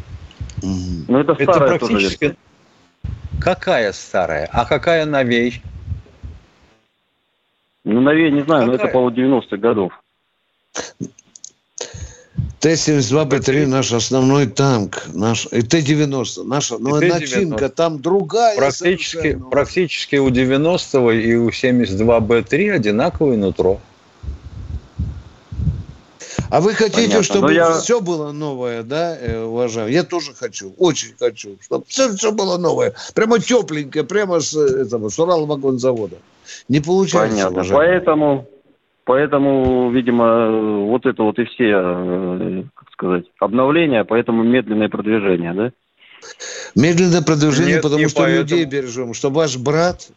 [1.07, 2.25] Ну, это старая это практически...
[2.25, 2.35] Тоже
[3.41, 4.49] какая старая?
[4.51, 5.61] А какая новей?
[7.85, 8.65] Ну, новей не знаю, какая?
[8.65, 9.93] но это по 90-х годов.
[12.59, 18.57] Т-72Б3 наш основной танк, наш, и Т-90, наша ну, начинка там другая.
[18.57, 23.79] Практически, практически у 90 и у 72Б3 одинаковое нутро.
[26.49, 27.23] А вы хотите, Понятно.
[27.23, 27.79] чтобы я...
[27.79, 29.93] все было новое, да, э, уважаемый?
[29.93, 32.93] Я тоже хочу, очень хочу, чтобы все, все было новое.
[33.13, 36.17] Прямо тепленькое, прямо с этого, с Уралвагонзавода.
[36.67, 37.61] Не получается, Понятно.
[37.61, 37.87] Уважаемый.
[37.87, 38.47] Поэтому
[39.09, 45.71] Поэтому, видимо, вот это вот и все, э, как сказать, обновления, поэтому медленное продвижение, да?
[46.75, 48.41] Медленное продвижение, Нет, потому что поэтому.
[48.43, 50.09] людей бережем, чтобы ваш брат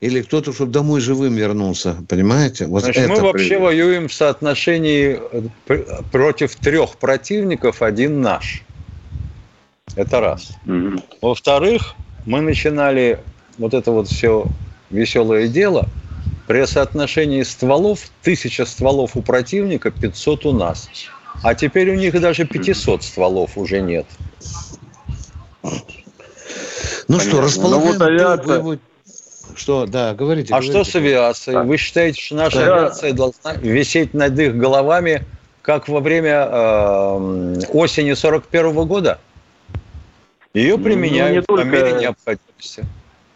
[0.00, 2.66] или кто-то, чтобы домой живым вернулся, понимаете?
[2.66, 3.62] Вот Значит, мы вообще привет.
[3.62, 5.20] воюем в соотношении
[5.68, 8.64] э, против трех противников, один наш.
[9.94, 10.50] Это раз.
[10.66, 11.00] Угу.
[11.22, 11.94] Во-вторых,
[12.26, 13.20] мы начинали
[13.56, 14.46] вот это вот все
[14.90, 15.86] веселое дело–
[16.50, 20.90] при соотношении стволов, тысяча стволов у противника, 500 у нас.
[21.44, 24.04] А теперь у них даже 500 стволов уже нет.
[25.62, 25.70] Ну
[27.06, 27.20] Понятно.
[27.20, 27.84] что, располагаем...
[27.84, 28.78] Ну, вот авиация...
[29.54, 30.52] Что, да, говорите.
[30.52, 30.72] А говорите.
[30.72, 31.64] что с авиацией?
[31.64, 32.74] Вы считаете, что наша да.
[32.74, 35.24] авиация должна висеть над их головами,
[35.62, 39.20] как во время э, осени 41 -го года?
[40.52, 42.84] Ее ну, применяют ну, по мере необходимости.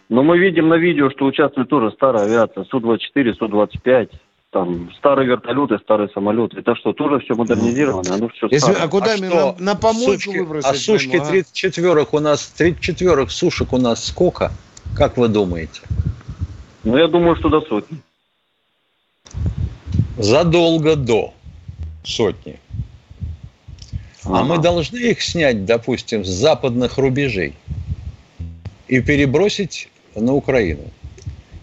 [0.08, 4.10] Но мы видим на видео, что участвует тоже старая авиация, Су-24, Су-25,
[4.50, 6.60] там старые вертолеты, старые самолеты.
[6.60, 8.14] Это что, тоже все модернизировано?
[8.14, 10.70] Оно все Если, а куда а мы на, на помойку сушки, выбросить?
[10.70, 14.52] А сушки 34 у нас, 34 сушек у нас сколько?
[14.96, 15.80] Как вы думаете?
[16.84, 17.98] Ну, я думаю, что до сотни.
[20.18, 21.34] Задолго до
[22.04, 22.60] сотни.
[24.24, 27.54] А мы должны их снять, допустим, с западных рубежей
[28.86, 30.90] и перебросить на Украину.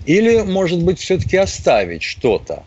[0.06, 2.64] Или, может быть, все-таки оставить что-то,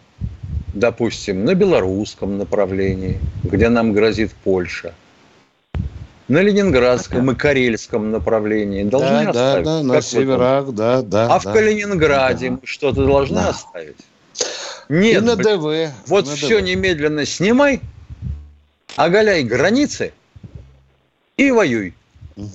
[0.73, 4.94] допустим, на белорусском направлении, где нам грозит Польша,
[6.29, 9.64] на ленинградском и карельском направлении должны да, оставить.
[9.64, 11.27] Да, да, на северах, да, да.
[11.27, 12.53] А да, в Калининграде да.
[12.53, 13.51] мы что-то должны да.
[13.51, 13.97] оставить?
[14.88, 15.23] Нет.
[15.23, 15.92] И на ДВ.
[16.07, 16.66] Вот на все ДВ.
[16.66, 17.81] немедленно снимай,
[18.97, 20.12] оголяй границы
[21.37, 21.94] и воюй.
[22.37, 22.49] Угу.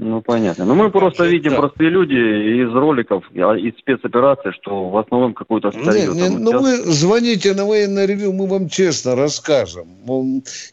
[0.00, 0.64] Ну, понятно.
[0.64, 1.56] Но ну, мы просто Вообще, видим да.
[1.56, 6.06] простые люди из роликов, а, из спецопераций, что в основном какой-то старье.
[6.06, 6.62] Не, не, ну, сейчас...
[6.62, 9.88] вы звоните на военное ревю, мы вам честно расскажем.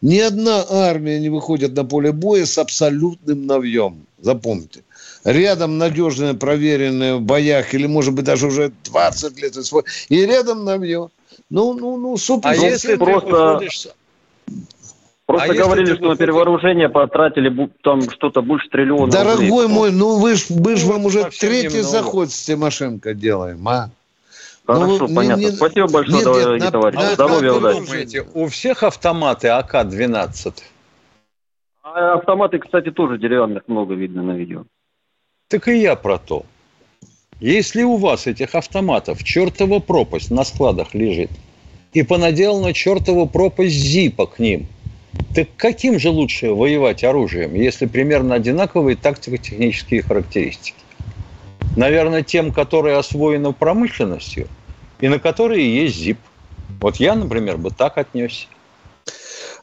[0.04, 4.06] Ни одна армия не выходит на поле боя с абсолютным навьем.
[4.20, 4.84] Запомните.
[5.24, 9.56] Рядом надежные, проверенные в боях, или, может быть, даже уже 20 лет,
[10.10, 11.10] и рядом навье.
[11.50, 12.50] Ну, ну, ну, супер.
[12.50, 13.54] А если просто...
[13.54, 13.88] Выходишь
[15.26, 19.68] Просто а говорили, что на перевооружение потратили там что-то больше триллиона Дорогой рублей.
[19.68, 21.84] мой, ну вы ж, мы ж ну, вам уже третий немного.
[21.84, 23.90] заход с Тимошенко делаем, а?
[24.68, 25.42] Хорошо, ну, понятно.
[25.42, 27.02] Не, Спасибо большое, нет, дорогие нет, товарищи.
[27.02, 27.86] На, Здоровья, удачи.
[27.86, 30.54] Думаете, у всех автоматы АК-12?
[31.82, 34.66] А автоматы, кстати, тоже деревянных много видно на видео.
[35.50, 36.46] Так и я про то.
[37.40, 41.32] Если у вас этих автоматов чертова пропасть на складах лежит,
[41.94, 44.68] и понаделана чертова пропасть зипа к ним–
[45.34, 50.76] так каким же лучше воевать оружием, если примерно одинаковые тактико-технические характеристики?
[51.76, 54.48] Наверное, тем, которые освоены промышленностью
[55.00, 56.20] и на которые есть ЗИП.
[56.80, 58.48] Вот я, например, бы так отнесся.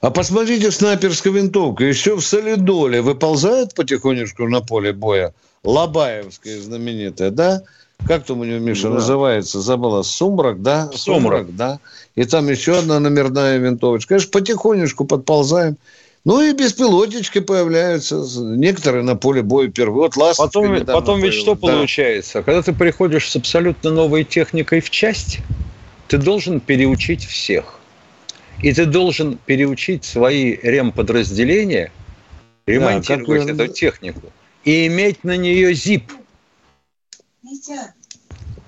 [0.02, 5.32] А посмотрите, снайперская винтовка еще в Солидоле выползает потихонечку на поле боя.
[5.62, 7.62] Лобаевская знаменитая, да?
[8.06, 8.94] Как там у него, Миша, да.
[8.94, 9.60] называется?
[9.60, 10.02] Забыла.
[10.02, 10.90] Сумрак, да?
[10.92, 10.98] Сумрак.
[10.98, 11.78] Сумрак, да.
[12.14, 14.08] И там еще одна номерная винтовочка.
[14.10, 15.76] Конечно, потихонечку подползаем.
[16.24, 18.22] Ну и беспилотнички появляются.
[18.40, 20.02] Некоторые на поле боя первые.
[20.02, 21.60] Вот Потом, потом ведь что да.
[21.60, 22.42] получается?
[22.42, 25.38] Когда ты приходишь с абсолютно новой техникой в часть,
[26.08, 27.80] ты должен переучить всех.
[28.62, 31.90] И ты должен переучить свои ремподразделения
[32.66, 36.12] ремонтировать да, эту технику и иметь на нее ЗИП–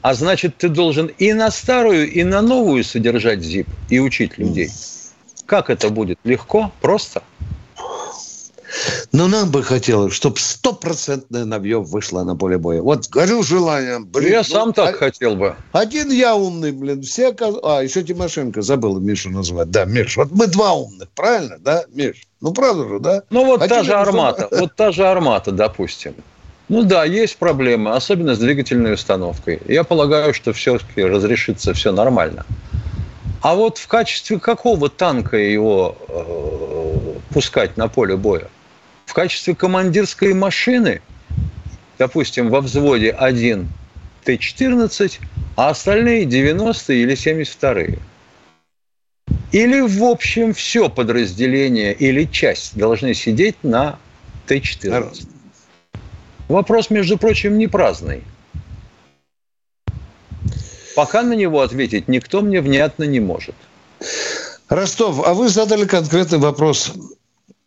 [0.05, 4.71] а значит, ты должен и на старую, и на новую содержать ЗИП и учить людей.
[5.47, 6.19] Как это будет?
[6.25, 6.71] Легко?
[6.83, 7.23] Просто?
[9.13, 12.83] Но нам бы хотелось, чтобы стопроцентное навье вышло на поле боя.
[12.83, 14.05] Вот горю желанием.
[14.05, 14.99] Блин, я ну, сам так а...
[14.99, 15.57] хотел бы.
[15.73, 17.01] Один я умный, блин.
[17.01, 17.35] Все...
[17.63, 19.71] А, еще Тимошенко забыл Мишу назвать.
[19.71, 22.27] Да, Миш, вот мы два умных, правильно, да, Миш?
[22.43, 23.23] Ну, правда же, да?
[23.31, 24.49] Ну, вот Один та же армата.
[24.51, 26.15] Вот та же армата, допустим.
[26.69, 29.61] Ну да, есть проблемы, особенно с двигательной установкой.
[29.69, 32.47] Я полагаю, что все-таки разрешится все нормально.
[33.43, 38.49] А вот в качестве какого танка его э, пускать на поле боя?
[39.05, 41.03] В качестве командирской машины,
[41.99, 43.69] допустим, во взводе 1
[44.25, 45.19] Т-14,
[45.57, 47.99] а остальные 90 или 72-е.
[49.53, 53.99] Или, в общем, все подразделение или часть должны сидеть на
[54.47, 55.34] Т-14.
[56.49, 58.23] Вопрос, между прочим, не праздный.
[60.95, 63.55] Пока на него ответить никто мне внятно не может.
[64.69, 66.93] Ростов, а вы задали конкретный вопрос.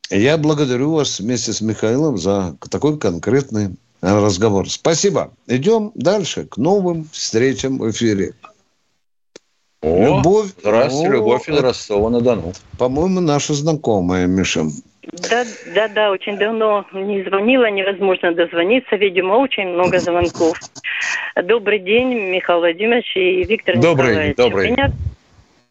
[0.10, 4.70] Я благодарю вас вместе с Михаилом за такой конкретный разговор.
[4.70, 5.32] Спасибо.
[5.48, 8.34] Идем дальше к новым встречам в эфире.
[9.82, 10.52] О, любовь.
[10.60, 12.54] Здравствуйте, Любовь из Ростова-на-Дону.
[12.78, 14.68] По-моему, наша знакомая, Миша.
[15.12, 20.60] Да, да, да, очень давно не звонила, невозможно дозвониться, видимо, очень много звонков.
[21.42, 24.36] Добрый день, Михаил Владимирович и Виктор добрый, Николаевич.
[24.38, 24.68] Добрый.
[24.68, 24.92] У меня,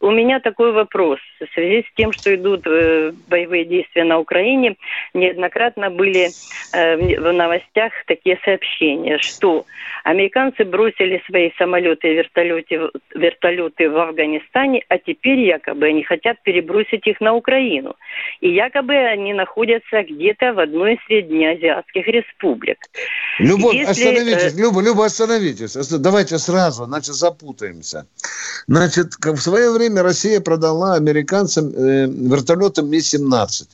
[0.07, 1.19] у меня такой вопрос.
[1.39, 4.75] В связи с тем, что идут э, боевые действия на Украине,
[5.13, 6.29] неоднократно были
[6.73, 9.65] э, в новостях такие сообщения, что
[10.07, 12.79] Американцы бросили свои самолеты и вертолеты,
[13.13, 17.93] вертолеты в Афганистане, а теперь якобы они хотят перебросить их на Украину.
[18.39, 22.77] И якобы они находятся где-то в одной из среднеазиатских республик.
[23.39, 23.91] Любовь, Если...
[23.91, 25.73] остановитесь, э, Люба, Люба, остановитесь.
[25.99, 28.07] Давайте сразу, значит, запутаемся.
[28.67, 33.67] Значит, в свое время Россия продала американцам э, вертолеты Ми-17.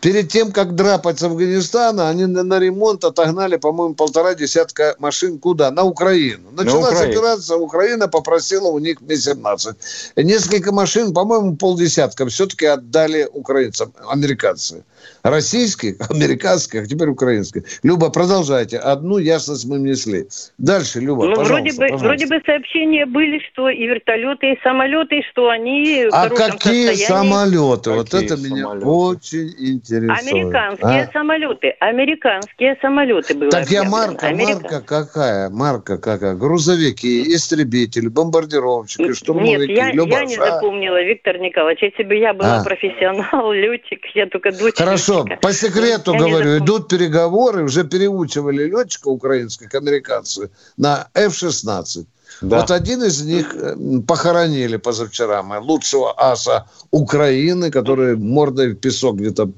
[0.00, 5.38] Перед тем, как драпать с Афганистана, они на, на ремонт отогнали, по-моему, полтора десятка машин
[5.38, 5.70] куда?
[5.70, 6.50] На Украину.
[6.50, 7.12] Началась на Украину.
[7.12, 9.76] операция, Украина попросила у них Ми-17.
[10.16, 14.84] Несколько машин, по-моему, полдесятка все-таки отдали украинцам, американцы.
[15.22, 17.62] Российских, американских, а теперь украинских.
[17.82, 18.78] Люба, продолжайте.
[18.78, 20.26] Одну ясность мы внесли.
[20.58, 22.06] Дальше, Люба, ну, вроде бы, пожалуйста.
[22.06, 27.06] вроде бы сообщения были, что и вертолеты, и самолеты, что они А какие состоянии.
[27.06, 27.90] самолеты?
[27.90, 28.54] Какие вот это самолеты?
[28.54, 30.32] меня очень интересует.
[30.32, 31.12] Американские а?
[31.12, 31.74] самолеты.
[31.80, 33.50] Американские самолеты были.
[33.50, 34.60] Так я марка, Америка...
[34.62, 35.50] марка какая?
[35.50, 36.34] Марка какая?
[36.34, 41.82] Грузовики, истребители, бомбардировщики, штурмовики, Нет, я, я не запомнила, Виктор Николаевич.
[41.82, 42.64] Если бы я была а.
[42.64, 49.08] профессионал, летчик, я только дочь Хорошо, по секрету я говорю, идут переговоры, уже переучивали летчика
[49.08, 52.06] украинских, американцев, на F-16.
[52.42, 52.60] Да.
[52.60, 53.76] Вот один из них э,
[54.06, 59.50] похоронили позавчера мы, лучшего аса Украины, который мордой в песок где-то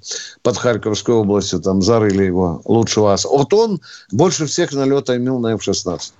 [0.42, 3.28] под Харьковской областью, там зарыли его, лучшего аса.
[3.28, 3.80] Вот он
[4.12, 6.12] больше всех налета имел на F-16.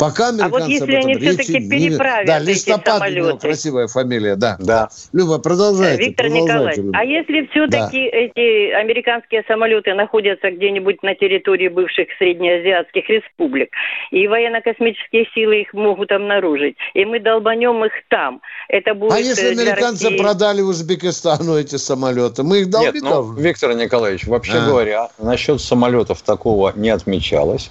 [0.00, 3.38] Пока американцы а вот если они все-таки переправят Да, Листопад эти самолеты.
[3.38, 4.56] красивая фамилия, да.
[4.58, 4.88] да.
[5.12, 6.06] Люба, продолжайте.
[6.06, 6.98] Виктор продолжайте, Николаевич, Люба.
[6.98, 8.16] а если все-таки да.
[8.16, 13.68] эти американские самолеты находятся где-нибудь на территории бывших среднеазиатских республик,
[14.10, 19.12] и военно-космические силы их могут обнаружить, и мы долбанем их там, это будет...
[19.12, 20.18] А если э, американцы России...
[20.18, 24.66] продали Узбекистану эти самолеты, мы их долбить Нет, ну, Виктор Николаевич, вообще а.
[24.66, 27.70] говоря, насчет самолетов такого не отмечалось.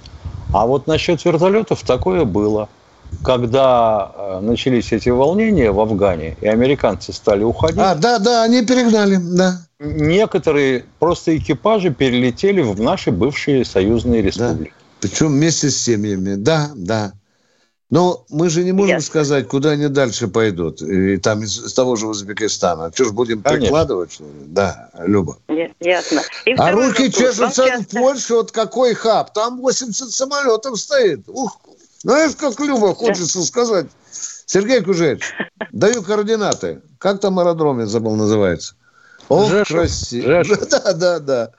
[0.52, 2.70] А вот насчет вертолетов такое было.
[3.24, 7.80] Когда э, начались эти волнения в Афгане, и американцы стали уходить...
[7.80, 9.62] А, да, да, они перегнали, да.
[9.80, 14.74] Некоторые просто экипажи перелетели в наши бывшие союзные республики.
[14.78, 15.08] Да.
[15.08, 17.14] Причем вместе с семьями, да, да.
[17.90, 19.08] Но мы же не можем Ясно.
[19.08, 20.82] сказать, куда они дальше пойдут.
[20.82, 22.92] И там из, из того же Узбекистана.
[22.94, 23.66] Что ж, будем Конечно.
[23.66, 24.30] прикладывать, что ли?
[24.46, 25.40] Да, Люба.
[25.80, 26.22] Ясно.
[26.46, 27.84] И а руки чешутся часто...
[27.84, 29.34] в Польше, вот какой хаб.
[29.34, 31.22] Там 80 самолетов стоит.
[31.28, 31.60] Ух,
[32.04, 33.46] знаешь, как Люба хочется да.
[33.46, 33.88] сказать.
[34.46, 35.34] Сергей Кужевич,
[35.72, 36.82] даю координаты.
[37.00, 38.76] Как там аэродром, я забыл, называется?
[39.30, 40.44] Ох, красиво.
[40.70, 41.52] Да, да, да.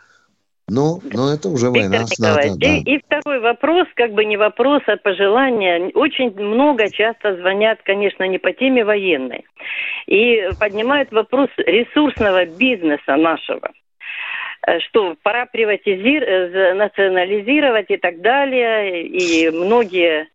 [0.72, 2.04] Ну, ну это уже война.
[2.20, 2.66] Надо, да.
[2.68, 5.90] и, и второй вопрос, как бы не вопрос, а пожелание.
[5.94, 9.44] Очень много часто звонят, конечно, не по теме военной.
[10.06, 13.72] И поднимают вопрос ресурсного бизнеса нашего
[14.64, 19.06] э, что пора приватизировать, э, национализировать и так далее.
[19.08, 20.28] И многие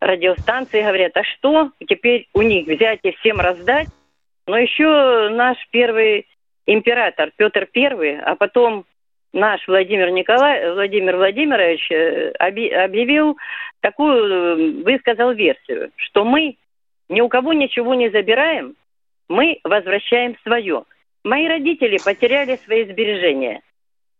[0.00, 3.86] радиостанции говорят, а что теперь у них взять и всем раздать?
[4.48, 6.26] Но еще наш первый
[6.66, 8.84] император Петр Первый, а потом
[9.32, 13.36] наш Владимир Николай, Владимир Владимирович э, объявил
[13.80, 16.56] такую, э, высказал версию, что мы
[17.08, 18.74] ни у кого ничего не забираем,
[19.28, 20.84] мы возвращаем свое.
[21.24, 23.62] Мои родители потеряли свои сбережения.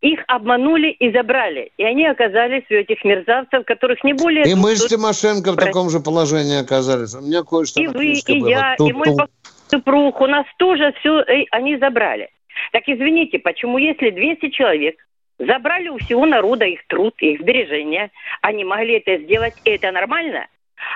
[0.01, 1.71] Их обманули и забрали.
[1.77, 4.43] И они оказались у этих мерзавцев, которых не более...
[4.45, 7.13] И мы с Тимошенко в таком же положении оказались.
[7.13, 8.49] У меня кое-что И вы, и было.
[8.49, 8.89] я, Тут-ту.
[8.89, 9.27] и мой
[9.69, 10.21] супруг.
[10.21, 12.29] У нас тоже все э, они забрали.
[12.71, 14.95] Так извините, почему если 200 человек
[15.39, 20.47] забрали у всего народа их труд, их сбережения, они могли это сделать, это нормально?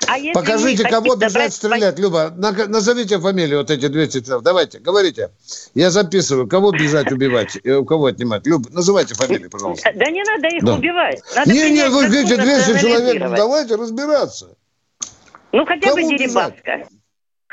[0.08, 2.34] А Покажите, кого бежать стрелять, Люба.
[2.36, 4.44] Назовите фамилию вот эти 200 человек.
[4.44, 5.30] Давайте, говорите.
[5.74, 8.46] Я записываю, кого бежать убивать, и у кого отнимать.
[8.46, 9.92] Люба, называйте фамилии, пожалуйста.
[9.96, 10.76] Да не надо их да.
[10.76, 11.22] убивать.
[11.36, 14.56] Надо не, не, вы говорите 200 человек, давайте разбираться.
[15.52, 16.88] Ну, хотя кого бы Дерибаска.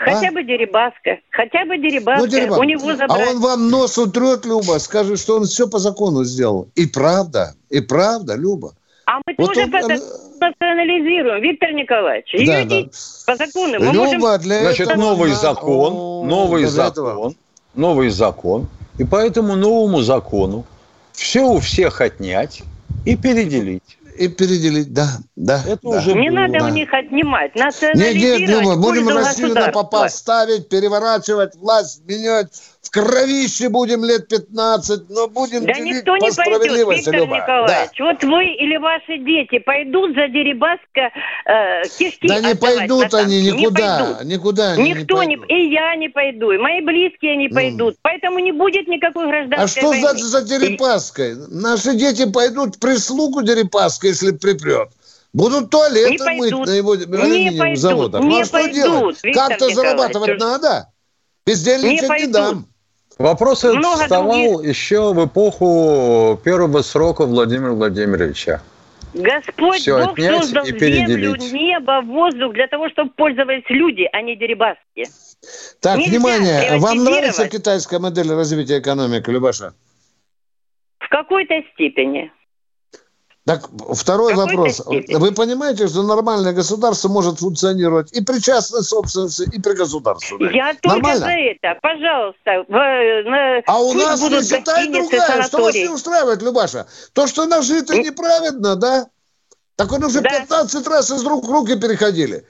[0.04, 0.32] Хотя а?
[0.32, 1.18] бы Дерибаска.
[1.30, 2.20] Хотя бы Дерибаска.
[2.20, 2.58] Ну, Дерибас.
[2.58, 3.10] У него забрать...
[3.10, 6.68] А он вам нос утрет, Люба, скажет, что он все по закону сделал.
[6.74, 8.72] И правда, и правда, Люба.
[9.06, 10.00] А мы вот тоже он...
[10.40, 12.46] национализируем, Виктор Николаевич.
[12.46, 12.82] Да, да.
[13.26, 13.78] По закону.
[13.78, 14.40] Мы Люба, можем...
[14.40, 15.00] для Значит, этого...
[15.00, 17.34] новый закон, О, новый закон, этого.
[17.74, 18.68] новый закон.
[18.98, 20.64] И по этому новому закону
[21.12, 22.62] все у всех отнять
[23.04, 25.62] и переделить и переделить, да, да.
[25.66, 25.98] Это да.
[25.98, 26.40] уже не было.
[26.40, 26.66] надо да.
[26.66, 28.40] у них отнимать, национализировать.
[28.40, 34.26] Нет, нет, Люба, будем Россию на попа ставить, переворачивать, власть менять, в кровище будем лет
[34.28, 37.36] 15, но будем да никто не пойдет, Виктор Люба.
[37.36, 37.90] Николаевич.
[37.96, 38.04] Да.
[38.04, 41.12] Вот вы или ваши дети пойдут за Дерибаска
[41.46, 44.24] э, кишки Да не пойдут они никуда, не пойдут.
[44.24, 47.98] никуда они Никто не, не, и я не пойду, и мои близкие не пойдут, mm.
[48.02, 50.18] поэтому не будет никакой гражданской А что войны.
[50.18, 51.36] за, за Дерипаской?
[51.50, 54.90] Наши дети пойдут в прислугу Дерипаской, если припрет.
[55.32, 56.96] Будут туалеты мыть на его
[57.76, 58.22] заводах.
[58.22, 59.20] Не ну, а что пойдут, делать?
[59.32, 60.88] Как-то зарабатывать надо.
[61.46, 62.66] Бездельничать не, не дам.
[63.18, 64.68] Вопрос Много вставал других...
[64.68, 68.62] еще в эпоху первого срока Владимира Владимировича.
[69.14, 75.04] Господь Все Бог создал землю, небо, воздух для того, чтобы пользовались люди, а не дерибаски.
[75.80, 79.74] Так, Нельзя внимание, вам нравится китайская модель развития экономики, Любаша?
[80.98, 82.32] В какой-то степени.
[83.44, 84.76] Так, второй вопрос.
[84.76, 85.16] Степени.
[85.16, 90.54] Вы понимаете, что нормальное государство может функционировать и при частной собственности, и при государственной?
[90.54, 91.76] Я только за это.
[91.82, 92.64] Пожалуйста.
[92.68, 95.42] В, на, а у нас будут Китай другая.
[95.42, 96.86] Что вас не устраивает, Любаша?
[97.14, 99.08] То, что нажито неправедно, да?
[99.74, 100.30] Так он уже да.
[100.30, 102.44] 15 раз из рук в руки переходили.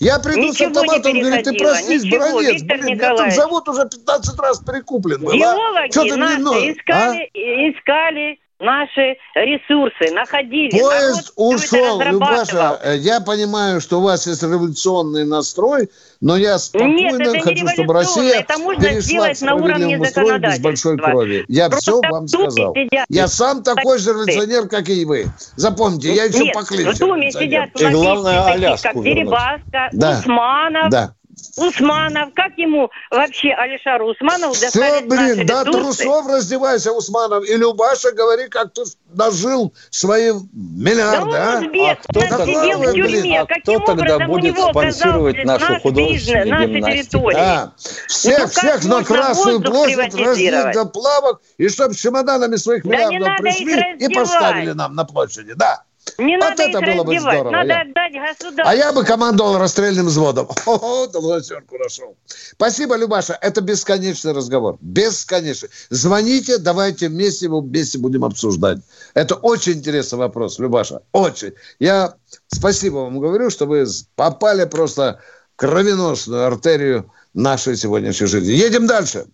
[0.00, 4.58] Я приду Ничего с автоматом, говорит, ты простись, бронец, блин, этот завод уже 15 раз
[4.58, 5.32] перекуплен был.
[5.32, 6.16] Геологи а?
[6.16, 7.70] наши искали, а?
[7.70, 10.70] искали наши ресурсы, находили.
[10.70, 15.90] Поезд народ ушел, Любаша, э, я понимаю, что у вас есть революционный настрой,
[16.20, 20.96] но я спокойно Нет, хочу, чтобы Россия это можно перешла к справедливому строю без большой
[20.96, 21.44] крови.
[21.48, 22.74] Я Просто все вам сказал.
[22.74, 23.06] Сидят.
[23.08, 25.26] Я сам такой же революционер, как и вы.
[25.56, 26.92] Запомните, я еще покличу.
[26.92, 30.18] В Думе сидят и главное, Аляску как Дерибаска, да.
[30.20, 31.14] Усманов, да.
[31.56, 38.48] Усманов, как ему вообще Алишару Усманову Все, блин, да, трусов раздевайся, Усманов, и Любаша, говори,
[38.48, 38.82] как ты
[39.12, 41.92] нажил свои миллиарды, да а?
[41.92, 47.30] а кто тогда, сидел в тюрьме, а кто тогда будет спонсировать нашу художественную наш гимнастику?
[47.32, 47.72] Да.
[48.06, 53.28] Всех, ну, всех на Красную площадь раздеть до плавок, и чтобы с чемоданами своих миллиардов
[53.28, 55.84] да пришли и поставили нам на площади, да.
[56.18, 57.50] Не вот надо это было бы здорово.
[57.50, 57.80] Надо я...
[57.82, 58.64] отдать государству.
[58.66, 60.48] А я бы командовал расстрельным взводом.
[60.66, 62.16] О, доллартерку нашел.
[62.26, 63.38] Спасибо, Любаша.
[63.40, 64.76] Это бесконечный разговор.
[64.80, 65.70] Бесконечный.
[65.90, 68.78] Звоните, давайте вместе его вместе будем обсуждать.
[69.14, 71.02] Это очень интересный вопрос, Любаша.
[71.12, 71.54] Очень.
[71.78, 72.14] Я
[72.48, 73.86] спасибо вам говорю, что вы
[74.16, 75.20] попали просто
[75.54, 78.52] в кровеносную артерию нашей сегодняшней жизни.
[78.52, 79.26] Едем дальше.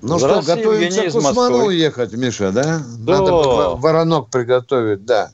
[0.00, 2.80] Ну что, готовимся к Усману ехать, Миша, да?
[2.98, 3.18] да?
[3.18, 3.32] Надо
[3.76, 5.30] воронок приготовить, да.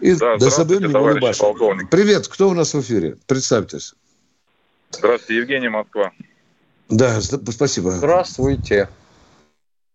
[0.00, 1.90] И да, до товарищ полковник.
[1.90, 3.16] Привет, кто у нас в эфире?
[3.26, 3.94] Представьтесь.
[4.90, 6.12] Здравствуйте, Евгений Москва.
[6.88, 7.90] Да, спасибо.
[7.90, 8.88] Здравствуйте.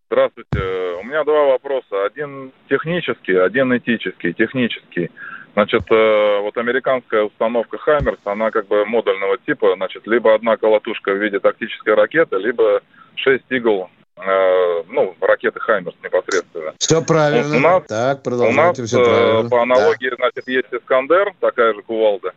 [0.06, 0.60] Здравствуйте.
[1.00, 2.04] У меня два вопроса.
[2.06, 4.32] Один технический, один этический.
[4.32, 5.10] Технический.
[5.54, 11.12] Значит, э, вот американская установка «Хаймерс», она как бы модульного типа, значит, либо одна колотушка
[11.12, 12.80] в виде тактической ракеты, либо
[13.16, 16.74] шесть игл, э, ну, ракеты «Хаймерс» непосредственно.
[16.78, 17.56] Все правильно.
[17.56, 19.50] У нас, так, продолжайте, у нас, все э, правильно.
[19.50, 20.16] по аналогии, да.
[20.16, 22.32] значит, есть «Искандер», такая же кувалда,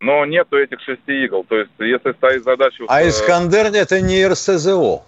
[0.00, 1.44] но нету этих шести игл.
[1.44, 2.84] То есть, если стоит задача...
[2.88, 5.02] А э, «Искандер»— это не РСЗО.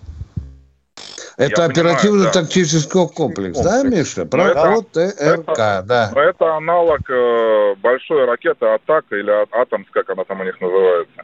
[1.39, 4.27] Это оперативно-тактический комплекс, комплекс, да, Миша?
[4.27, 6.13] Про это, ТРК, это, да.
[6.17, 11.23] Это аналог э, большой ракеты «Атака» или «Атомс», как она там у них называется.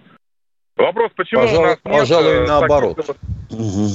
[0.76, 1.98] Вопрос, почему пожалуй, у нас нет...
[1.98, 2.96] Пожалуй, э, наоборот.
[2.96, 3.16] Таких,
[3.50, 3.88] угу.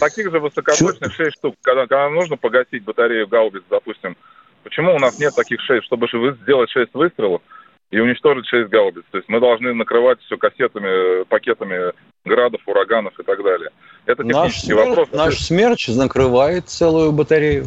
[0.00, 1.24] таких же высокоточных Чё?
[1.24, 4.16] 6 штук, когда, когда нужно погасить батарею гаубиц, допустим.
[4.64, 6.08] Почему у нас нет таких 6, чтобы
[6.42, 7.42] сделать 6 выстрелов,
[7.90, 9.04] и уничтожить 6 гаубиц.
[9.10, 11.92] То есть мы должны накрывать все кассетами, пакетами
[12.24, 13.70] градов, ураганов и так далее.
[14.04, 15.08] Это технический наш вопрос.
[15.12, 17.66] Наш смерч накрывает целую батарею.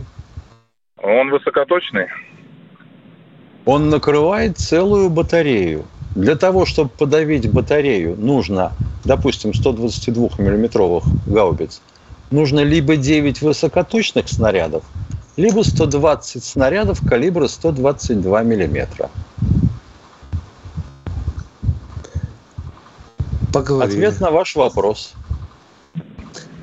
[0.98, 2.08] Он высокоточный?
[3.66, 5.86] Он накрывает целую батарею.
[6.16, 8.74] Для того, чтобы подавить батарею, нужно,
[9.06, 11.82] допустим, 122-миллиметровых гаубиц.
[12.32, 14.84] Нужно либо 9 высокоточных снарядов,
[15.38, 19.10] либо 120 снарядов калибра 122 миллиметра.
[23.54, 24.06] Поговорили.
[24.06, 25.14] Ответ на ваш вопрос.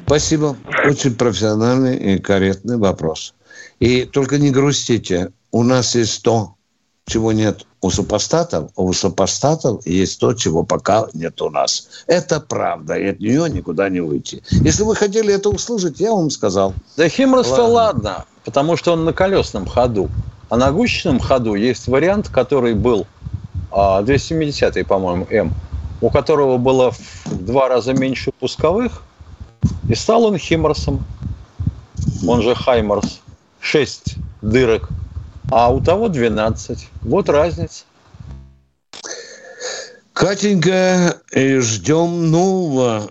[0.06, 0.56] Спасибо.
[0.86, 3.34] Очень профессиональный и корректный вопрос.
[3.78, 5.32] И только не грустите.
[5.50, 6.54] У нас есть то,
[7.08, 11.88] чего нет у супостатов, а у супостатов есть то, чего пока нет у нас.
[12.06, 14.42] Это правда, и от нее никуда не уйти.
[14.50, 16.74] Если вы хотели это услышать, я вам сказал.
[16.96, 17.72] Да Химрос-то ладно.
[17.72, 20.10] ладно, потому что он на колесном ходу.
[20.48, 23.06] А на гусечном ходу есть вариант, который был
[23.70, 25.54] 270-й, а, по-моему, М
[26.00, 29.02] у которого было в два раза меньше пусковых,
[29.88, 31.04] и стал он Химмерсом,
[32.26, 33.20] он же Хаймерс,
[33.60, 34.88] 6 дырок,
[35.50, 36.88] а у того 12.
[37.02, 37.84] Вот разница.
[40.12, 43.10] Катенька, и ждем нового.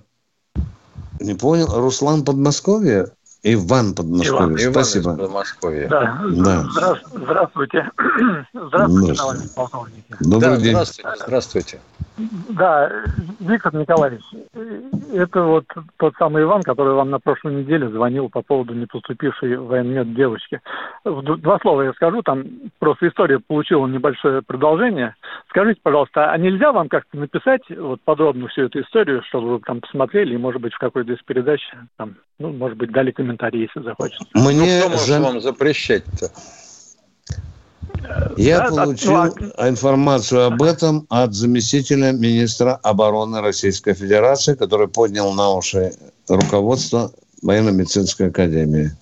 [1.19, 3.13] Не понял, Руслан Подмосковье?
[3.43, 4.65] Иван Подмосковье.
[4.65, 5.09] Иван, Спасибо.
[5.09, 5.87] Иван Подмосковье.
[5.87, 6.21] Да.
[6.31, 6.65] да.
[7.13, 7.89] Здравствуйте.
[8.53, 10.03] Здравствуйте, товарищ полковник.
[10.19, 10.71] Добрый да, день.
[10.71, 11.09] Здравствуйте.
[11.23, 11.79] Здравствуйте.
[12.49, 12.91] Да,
[13.39, 14.23] Виктор Николаевич,
[15.13, 15.65] это вот
[15.97, 20.15] тот самый Иван, который вам на прошлой неделе звонил по поводу не поступившей в военмед
[20.15, 20.59] девочки.
[21.05, 22.43] Два слова я скажу, там
[22.79, 25.15] просто история получила небольшое продолжение.
[25.49, 29.81] Скажите, пожалуйста, а нельзя вам как-то написать вот подробно всю эту историю, чтобы вы там
[29.81, 31.61] посмотрели и, может быть, в какой-то из передач,
[31.97, 34.25] там, ну, может быть, дали комментарий, если захочется.
[34.33, 36.31] Мне ну, кто может вам запрещать-то?
[38.37, 44.87] Я да, получил да, ну, информацию об этом от заместителя министра обороны Российской Федерации, который
[44.87, 45.93] поднял на уши
[46.27, 47.11] руководство
[47.41, 48.95] военно-медицинской академии.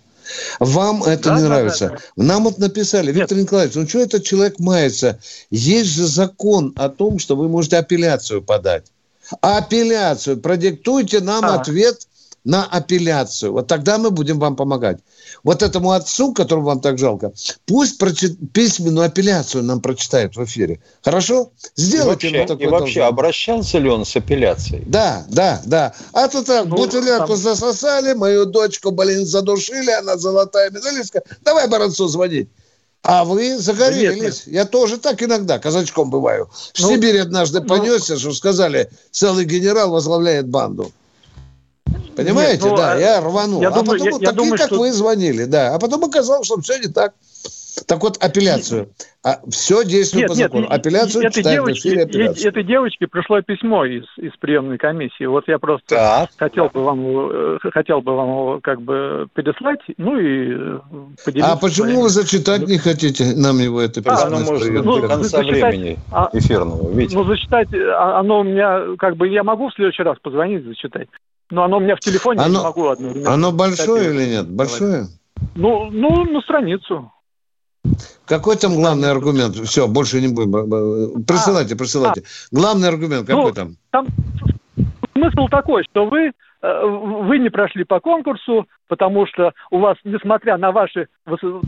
[0.59, 1.89] Вам это да, не да, нравится.
[1.89, 2.23] Да, да.
[2.23, 3.15] Нам вот написали, Нет.
[3.15, 5.19] Виктор Николаевич, ну что этот человек мается?
[5.51, 8.85] Есть же закон о том, что вы можете апелляцию подать.
[9.41, 10.37] Апелляцию.
[10.37, 11.55] Продиктуйте нам а.
[11.55, 12.07] ответ
[12.45, 13.51] на апелляцию.
[13.51, 14.99] Вот тогда мы будем вам помогать.
[15.43, 17.33] Вот этому отцу, которому вам так жалко,
[17.65, 20.79] пусть прочит, письменную апелляцию нам прочитает в эфире.
[21.03, 21.51] Хорошо?
[21.75, 24.83] Сделайте и вообще, и вообще обращался ли он с апелляцией?
[24.85, 25.93] Да, да, да.
[26.13, 27.37] А то так, ну, бутылярку там...
[27.37, 31.23] засосали, мою дочку, блин, задушили, она золотая медалистка.
[31.43, 32.49] Давай Баранцу звонить.
[33.01, 34.15] А вы загорелись.
[34.15, 34.43] Нет, нет.
[34.47, 36.49] Я тоже так иногда казачком бываю.
[36.73, 40.91] В ну, Сибирь однажды ну, понесся, что сказали, целый генерал возглавляет банду.
[42.15, 43.61] Понимаете, нет, ну, да, а я рванул.
[43.61, 44.79] Я а думаю, потом я, такие, я думаю, как что...
[44.79, 45.75] вы, звонили, да.
[45.75, 47.13] А потом оказалось, что все не так.
[47.87, 48.89] Так вот, апелляцию.
[49.23, 50.63] А все действует нет, по закону.
[50.63, 52.47] Нет, Апелляцию этой девочке, апелляцию.
[52.47, 55.25] Этой девочке пришло письмо из, из приемной комиссии.
[55.25, 56.29] Вот я просто так.
[56.37, 60.79] хотел бы вам э, хотел бы вам его как бы переслать, ну и э,
[61.25, 61.51] поделиться.
[61.51, 64.15] А почему вы зачитать не хотите нам его это письмо?
[64.15, 67.17] А, оно может ну, до конца зачитать, времени а, эфирного, видите?
[67.17, 71.07] Ну, зачитать, а, оно у меня, как бы, я могу в следующий раз позвонить, зачитать.
[71.51, 73.33] Но оно у меня в телефоне, оно, я не могу одновременно.
[73.33, 74.49] Оно большое или нет?
[74.49, 75.07] Большое?
[75.55, 77.11] Ну, ну, на страницу.
[78.25, 79.55] Какой там главный аргумент?
[79.55, 81.23] Все, больше не будем.
[81.25, 82.21] Присылайте, а, присылайте.
[82.21, 83.77] А, Главный аргумент какой ну, там?
[83.91, 84.07] Там
[85.13, 86.31] смысл такой, что вы
[86.65, 91.07] вы не прошли по конкурсу, потому что у вас, несмотря на ваши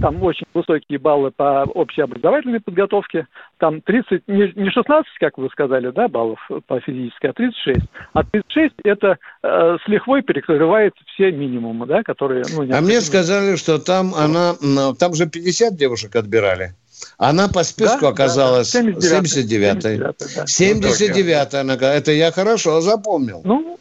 [0.02, 3.28] там очень высокие баллы по общеобразовательной подготовке,
[3.58, 7.80] там 30, не 16, как вы сказали, да, баллов по физической, а 36.
[8.14, 12.46] А 36 это э, с лихвой перекрывает все минимумы, да, которые...
[12.56, 14.54] Ну, а мне сказали, что там она,
[15.00, 16.72] там же 50 девушек отбирали.
[17.18, 19.02] Она по списку да, оказалась да, да.
[19.02, 23.42] 79 79 79 она, это я хорошо запомнил.
[23.44, 23.77] Ну,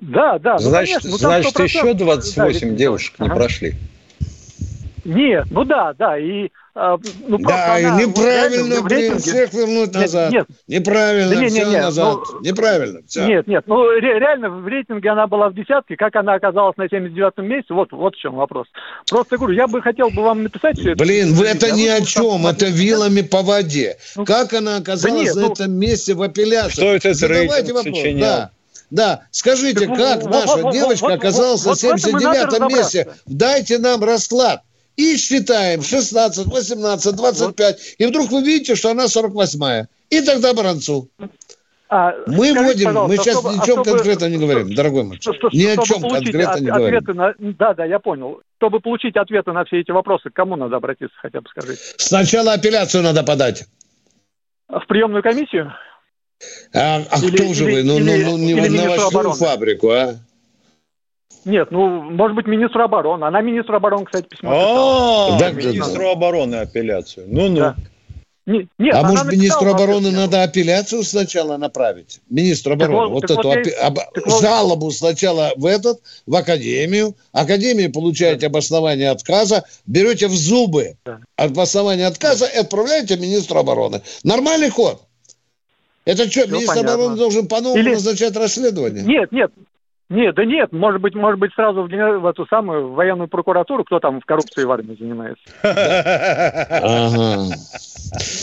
[0.00, 0.54] да, да.
[0.54, 3.28] Ну, значит, ну, значит еще 28 да, девушек ага.
[3.28, 3.74] не прошли.
[5.04, 10.30] Нет, ну да, да, и а, ну, да, и неправильно, блин, всех вернуть назад.
[10.30, 10.80] Нет, нет.
[10.80, 12.18] Неправильно, да, нет, все нет, нет, назад.
[12.32, 13.26] Ну, неправильно, все.
[13.26, 16.84] Нет, нет, ну ре- реально в рейтинге она была в десятке, как она оказалась на
[16.84, 18.68] 79-м месте, вот, вот в чем вопрос.
[19.08, 21.04] Просто говорю, я бы хотел бы вам написать все это.
[21.04, 23.96] Блин, вы это ни о чем, это вилами по воде.
[24.16, 26.72] Ну, как она оказалась да нет, на ну, этом месте в апелляции?
[26.72, 28.20] Что это за рейтинг сочинял?
[28.20, 28.50] Да.
[28.90, 33.08] Да, скажите, как наша девочка оказалась на 79-м месте?
[33.26, 34.62] Дайте нам расклад.
[34.96, 37.94] И считаем 16, 18, 25.
[37.98, 39.86] И вдруг вы видите, что она 48-я.
[40.10, 41.08] И тогда Баранцу.
[41.92, 45.18] А, мы вводим, мы сейчас чтобы, ни о чем а конкретно не говорим, дорогой мой.
[45.20, 47.02] Что, ни о чем конкретно от, не говорим.
[47.16, 48.40] На, да, да, я понял.
[48.58, 51.80] Чтобы получить ответы на все эти вопросы, к кому надо обратиться, хотя бы скажите?
[51.96, 53.66] Сначала апелляцию надо подать.
[54.68, 55.72] В приемную комиссию?
[56.74, 57.82] А, а или, кто же или, вы?
[57.82, 60.16] Ну, или, ну, ну не в овощную фабрику, а?
[61.44, 63.24] Нет, ну, может быть, министру обороны.
[63.24, 67.26] Она министру обороны, кстати, письмо А, да, министру обороны апелляцию.
[67.28, 67.56] Ну-ну.
[67.56, 67.76] Да.
[68.46, 72.20] Не, нет, а может, министру обороны надо апелляцию сначала направить?
[72.30, 73.08] Министру обороны.
[73.08, 73.70] вот, вот эту вот апи...
[73.70, 73.98] об...
[74.40, 77.14] жалобу сначала в этот, в академию.
[77.32, 78.46] Академии получаете да.
[78.48, 81.20] обоснование отказа, берете в зубы да.
[81.36, 84.02] обоснование отказа и отправляете министру обороны.
[84.24, 85.00] Нормальный ход.
[86.10, 86.94] Это что, Все министр понятно.
[86.94, 87.90] обороны должен по-новому Или...
[87.90, 89.04] назначать расследование?
[89.04, 89.52] Нет, нет.
[90.08, 94.00] Нет, да нет, может быть, может быть, сразу в, в эту самую военную прокуратуру, кто
[94.00, 95.44] там в коррупции в армии занимается.
[95.62, 97.54] Ага.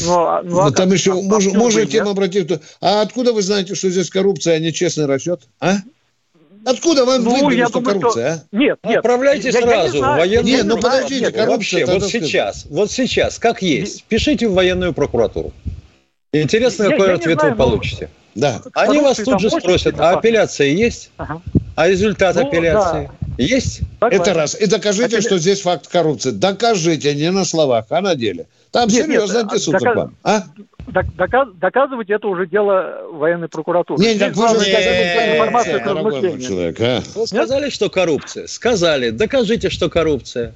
[0.06, 2.62] Ну, а, ну, а там еще можно тем обратиться.
[2.80, 5.42] А откуда вы знаете, что здесь коррупция, а не честный расчет?
[5.60, 5.74] А?
[6.66, 8.44] Откуда вам ну, выдвинули, что думаю, коррупция, что...
[8.46, 8.56] а?
[8.56, 8.98] Нет, нет.
[9.00, 11.86] Отправляйте я, сразу я в военную Нет, ну подождите, нет, коррупция...
[11.86, 15.52] Вообще, вот сейчас, вот сейчас, как есть, пишите в военную прокуратуру.
[16.34, 18.10] Интересно, я, какой я ответ знаю, вы получите.
[18.36, 18.62] Да.
[18.74, 21.12] Они вас тут же спросят, а апелляция есть?
[21.18, 21.42] Ага.
[21.76, 23.44] А результат ну, апелляции да.
[23.44, 23.82] есть?
[24.02, 24.60] Это раз.
[24.60, 25.22] И докажите, Апелля...
[25.22, 26.32] что здесь факт коррупции.
[26.32, 28.48] Докажите, не на словах, а на деле.
[28.72, 29.96] Там нет, серьезно нет, антисуд доказ...
[29.96, 30.16] вам.
[30.24, 30.44] А?
[30.88, 31.50] Доказ...
[31.56, 34.04] Доказывать это уже дело военной прокуратуры.
[34.04, 37.02] Не, так вы же информацию человек, а?
[37.16, 38.48] Вы сказали, что коррупция.
[38.48, 39.12] Сказали.
[39.12, 40.54] Докажите, что коррупция.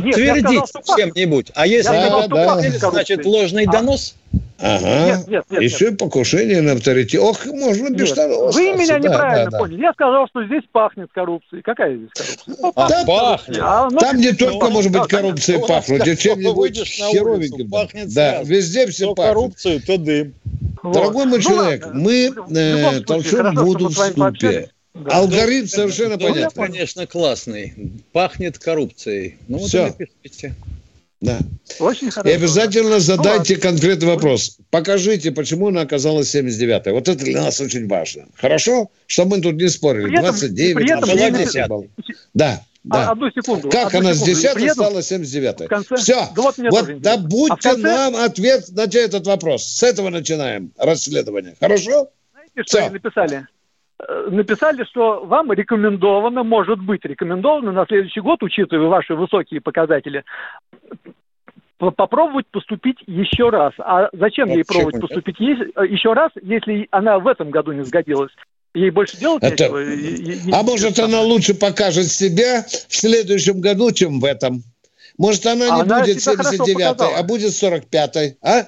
[0.00, 1.52] Подтвердить чем-нибудь.
[1.54, 2.90] А если да, да.
[2.90, 4.16] значит ложный донос?
[4.58, 5.06] Ага.
[5.06, 5.98] Нет, нет, нет, Еще нет.
[5.98, 7.20] покушение на авторитет.
[7.20, 9.76] Ох, можно без штанов Вы меня неправильно да, поняли.
[9.76, 9.82] Да.
[9.88, 11.62] Я сказал, что здесь пахнет коррупцией.
[11.62, 12.56] Какая здесь коррупция?
[12.62, 13.58] Ну, а, там, пахнет.
[13.60, 17.70] А, ну, там не ну, только может быть коррупция ну, пахнуть, а чем-нибудь херовеньким.
[18.14, 19.34] Да, везде все то пахнет.
[19.34, 20.34] коррупцию, то дым.
[20.82, 24.70] Дорогой мой ну, человек, мы э, толчем воду в ступе.
[24.94, 25.18] Да.
[25.18, 26.66] Алгоритм совершенно ну, понятный.
[26.66, 27.74] конечно, классный.
[28.12, 29.38] Пахнет коррупцией.
[29.48, 29.94] Ну, вот Все.
[31.20, 31.38] Да.
[31.80, 32.30] Очень хорошо.
[32.30, 34.58] И обязательно задайте ну, конкретный вопрос.
[34.70, 36.92] Покажите, почему она оказалась 79-й.
[36.92, 38.26] Вот это для нас очень важно.
[38.36, 38.90] Хорошо?
[39.06, 40.04] Чтобы мы тут не спорили.
[40.04, 41.86] При этом, 29, при этом 60 баллов.
[42.34, 42.62] Да.
[42.84, 43.08] Да.
[43.08, 43.70] А, одну секунду.
[43.70, 44.34] Как одну она секунду.
[44.34, 45.96] с 10 стала 79 конце...
[45.96, 46.28] Все.
[46.36, 47.82] Да вот вот добудьте а конце...
[47.82, 49.64] нам ответ на этот вопрос.
[49.64, 51.56] С этого начинаем расследование.
[51.58, 52.10] Хорошо?
[52.32, 52.78] Знаете, что Все.
[52.84, 53.46] они написали?
[54.06, 60.24] Э, написали, что вам рекомендовано, может быть рекомендовано на следующий год, учитывая ваши высокие показатели,
[61.78, 63.72] попробовать поступить еще раз.
[63.78, 68.32] А зачем ей пробовать поступить еще раз, если она в этом году не сгодилась?
[68.74, 69.68] Ей больше делать Это...
[69.68, 70.56] нечего.
[70.56, 74.64] А может, она лучше покажет себя в следующем году, чем в этом?
[75.16, 78.66] Может, она не она будет 79-й, а будет 45-й, а?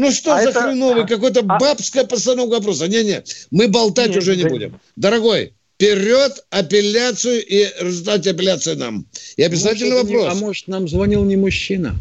[0.00, 0.62] Ну что а за это...
[0.62, 1.58] хреновый, какой-то а...
[1.58, 2.88] бабская постановка вопроса.
[2.88, 4.48] Не-не, мы болтать Нет, уже не да...
[4.48, 4.80] будем.
[4.96, 9.06] Дорогой, вперед апелляцию и результат апелляции нам.
[9.36, 10.24] И обязательно может, вопрос.
[10.24, 11.96] Не, а может, нам звонил не мужчина?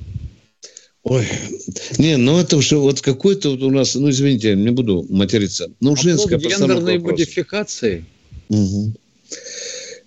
[1.04, 1.28] Ой,
[1.98, 5.98] не, ну это уже вот какой-то вот у нас, ну извините, не буду материться, ну
[5.98, 8.06] женская постановка гендерной модификации.
[8.48, 8.94] Угу.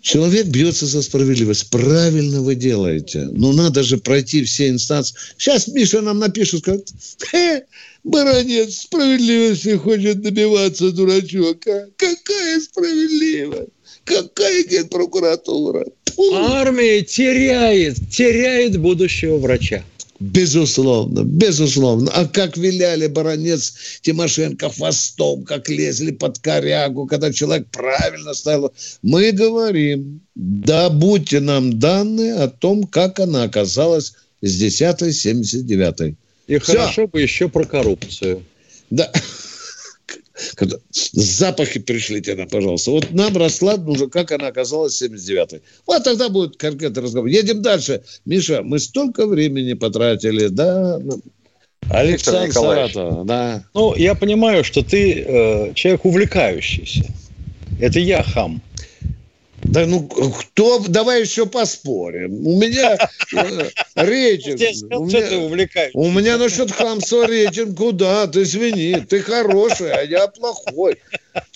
[0.03, 1.71] Человек бьется за справедливость.
[1.71, 3.29] Правильно вы делаете.
[3.31, 5.15] Ну, надо же пройти все инстанции.
[5.39, 6.89] Сейчас Миша нам напишет, скажет,
[7.31, 7.65] Хе,
[8.03, 11.65] баронец справедливости хочет добиваться, дурачок.
[11.69, 11.87] А?
[11.97, 13.71] Какая справедливость?
[14.05, 15.87] Какая генпрокуратура?
[16.35, 19.85] Армия теряет, теряет будущего врача.
[20.23, 22.11] Безусловно, безусловно.
[22.15, 28.73] А как виляли баронец Тимошенко хвостом, как лезли под корягу, когда человек правильно ставил.
[29.03, 36.15] Мы говорим, да будьте нам данные о том, как она оказалась с 10 79
[36.47, 36.73] И Все.
[36.73, 38.45] хорошо бы еще про коррупцию.
[38.91, 39.11] Да.
[40.55, 42.91] Когда запахи пришлите нам, пожалуйста.
[42.91, 45.63] Вот нам расклад нужен, как она оказалась в 79-й.
[45.87, 47.29] Вот тогда будет конкретный разговор.
[47.29, 48.03] Едем дальше.
[48.25, 51.01] Миша, мы столько времени потратили, да?
[51.91, 53.65] Александр Саратов, да.
[53.75, 57.05] Ну, я понимаю, что ты э, человек увлекающийся.
[57.81, 58.63] Это я хам.
[59.63, 62.47] Да ну кто, давай еще поспорим.
[62.47, 62.99] У меня
[63.33, 64.61] э, рейтинг.
[64.93, 68.27] У меня, у меня насчет хамства рейтинг куда?
[68.27, 70.97] Ты извини, ты хороший, а я плохой.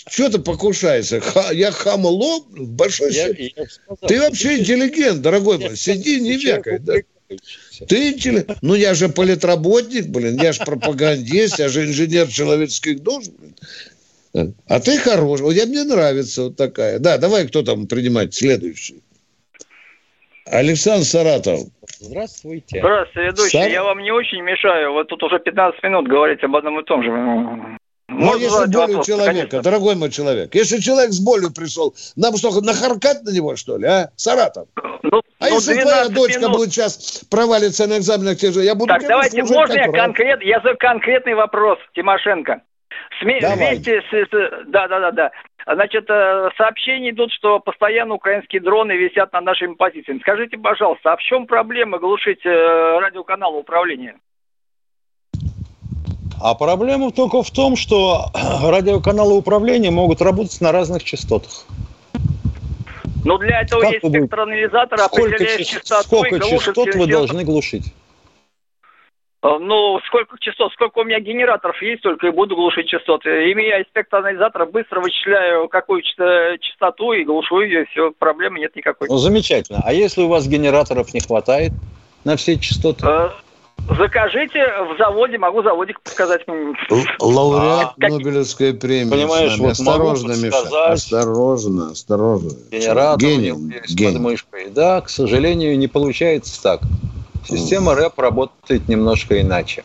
[0.09, 1.21] Что ты покушаешься?
[1.21, 3.51] Ха, я хамло большой я, я
[4.07, 5.77] Ты вообще интеллигент, дорогой мой.
[5.77, 6.79] Сиди, не векай.
[6.79, 6.95] Да.
[7.89, 8.59] Ты интеллигент.
[8.63, 13.55] Ну, я же политработник, блин, я же пропагандист, я же инженер человеческих душ, блин.
[14.69, 15.43] А ты хороший.
[15.43, 16.99] Вот я, мне нравится вот такая.
[16.99, 19.03] Да, давай кто там принимать следующий.
[20.47, 21.61] Александр Саратов.
[21.99, 22.79] Здравствуйте.
[22.79, 23.59] Здравствуйте, ведущий.
[23.59, 23.69] Сар...
[23.71, 24.93] Я вам не очень мешаю.
[24.93, 27.11] Вы тут уже 15 минут говорите об одном и том же.
[28.09, 29.63] Ну, а если боль у человека, конечно.
[29.63, 33.87] дорогой мой человек, если человек с болью пришел, нам что, нахаркать на него, что ли,
[33.87, 34.11] а?
[34.15, 34.69] Саратов.
[35.03, 36.57] Ну, а ну, если твоя дочка минут.
[36.57, 38.89] будет сейчас провалиться на экзаменах, те же, я буду...
[38.89, 42.63] Так, давайте, можно я, конкрет, я за конкретный вопрос, Тимошенко.
[43.21, 44.29] СМИ, вместе с,
[44.67, 45.31] Да, да, да, да.
[45.67, 50.21] Значит, э, сообщения идут, что постоянно украинские дроны висят над нашими позициями.
[50.21, 54.17] Скажите, пожалуйста, а в чем проблема глушить э, радиоканал управления?
[56.41, 58.27] А проблема только в том, что
[58.63, 61.67] радиоканалы управления могут работать на разных частотах.
[63.25, 67.93] Ну, для этого как есть спектр анализатор, определяет частоту Сколько частот вы должны глушить?
[69.47, 73.53] Э, ну, сколько частот, сколько у меня генераторов есть, только и буду глушить частоты.
[73.53, 79.09] Имея спектр анализатора, быстро вычисляю какую частоту и глушу ее, и все, проблемы нет никакой.
[79.09, 79.83] Ну, замечательно.
[79.85, 81.73] А если у вас генераторов не хватает
[82.25, 83.07] на все частоты?
[83.07, 83.31] Э,
[83.97, 86.45] закажите в заводе, могу заводик показать.
[87.21, 89.11] Лауреат а, Нобелевской премии.
[89.11, 92.51] Понимаешь, вот осторожно, Миша, осторожно, осторожно.
[92.73, 93.53] Генератор гений,
[93.89, 94.13] гений.
[94.13, 94.71] под мышкой.
[94.71, 96.81] Да, к сожалению, не получается так.
[97.49, 99.85] Система рэп работает немножко иначе.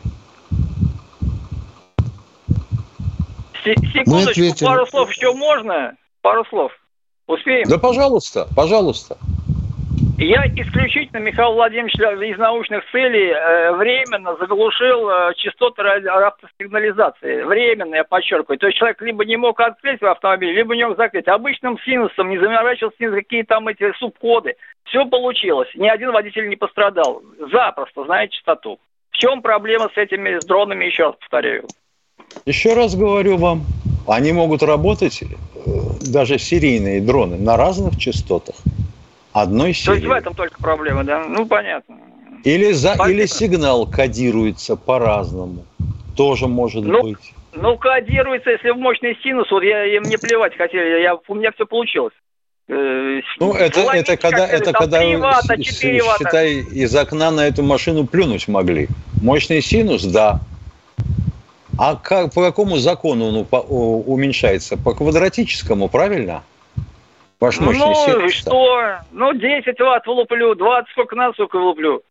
[3.63, 5.95] Секундочку, пару слов еще можно?
[6.21, 6.71] Пару слов.
[7.27, 7.67] Успеем?
[7.69, 9.17] Да, пожалуйста, пожалуйста.
[10.21, 17.41] Я исключительно, Михаил Владимирович, из научных целей э, временно заглушил э, частоты автосигнализации.
[17.41, 18.59] Временно, я подчеркиваю.
[18.59, 21.27] То есть человек либо не мог открыть в автомобиле, либо не мог закрыть.
[21.27, 24.53] Обычным синусом не заморачивался ни какие там эти субкоды.
[24.83, 25.69] Все получилось.
[25.73, 27.23] Ни один водитель не пострадал.
[27.51, 28.77] Запросто, знаете, частоту.
[29.09, 31.65] В чем проблема с этими с дронами, еще раз повторяю?
[32.45, 33.63] Еще раз говорю вам,
[34.07, 35.27] они могут работать, э,
[36.13, 38.53] даже серийные дроны, на разных частотах
[39.33, 39.85] одной серии.
[39.85, 41.25] То есть в этом только проблема, да?
[41.27, 41.97] Ну, понятно.
[42.43, 45.65] Или, за, или сигнал кодируется по-разному.
[46.15, 47.33] Тоже может ну, быть.
[47.53, 51.51] Ну, кодируется, если в мощный синус, вот я, я мне плевать хотел, я, у меня
[51.51, 52.13] все получилось.
[52.67, 58.47] Э, ну, это, это когда, это когда вата, считай, из окна на эту машину плюнуть
[58.47, 58.87] могли.
[59.21, 60.39] Мощный синус, да.
[61.77, 64.77] А как, по какому закону он уменьшается?
[64.77, 66.43] По квадратическому, правильно?
[67.41, 68.33] Ваш мощный ну, синус.
[68.33, 68.99] что?
[69.11, 72.03] Ну, 10 ватт вылуплю, 20 сколько надо, сколько вылуплю.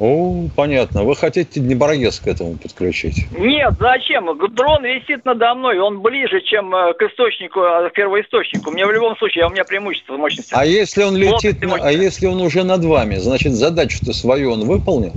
[0.00, 1.04] О, понятно.
[1.04, 3.30] Вы хотите Днеборгес к этому подключить?
[3.30, 4.26] Нет, зачем?
[4.52, 8.72] Дрон висит надо мной, он ближе, чем э, к источнику, э, к первоисточнику.
[8.72, 10.52] Мне в любом случае, а у меня преимущество мощности.
[10.52, 14.64] А если он летит, на, а если он уже над вами, значит, задачу-то свою он
[14.64, 15.12] выполнил?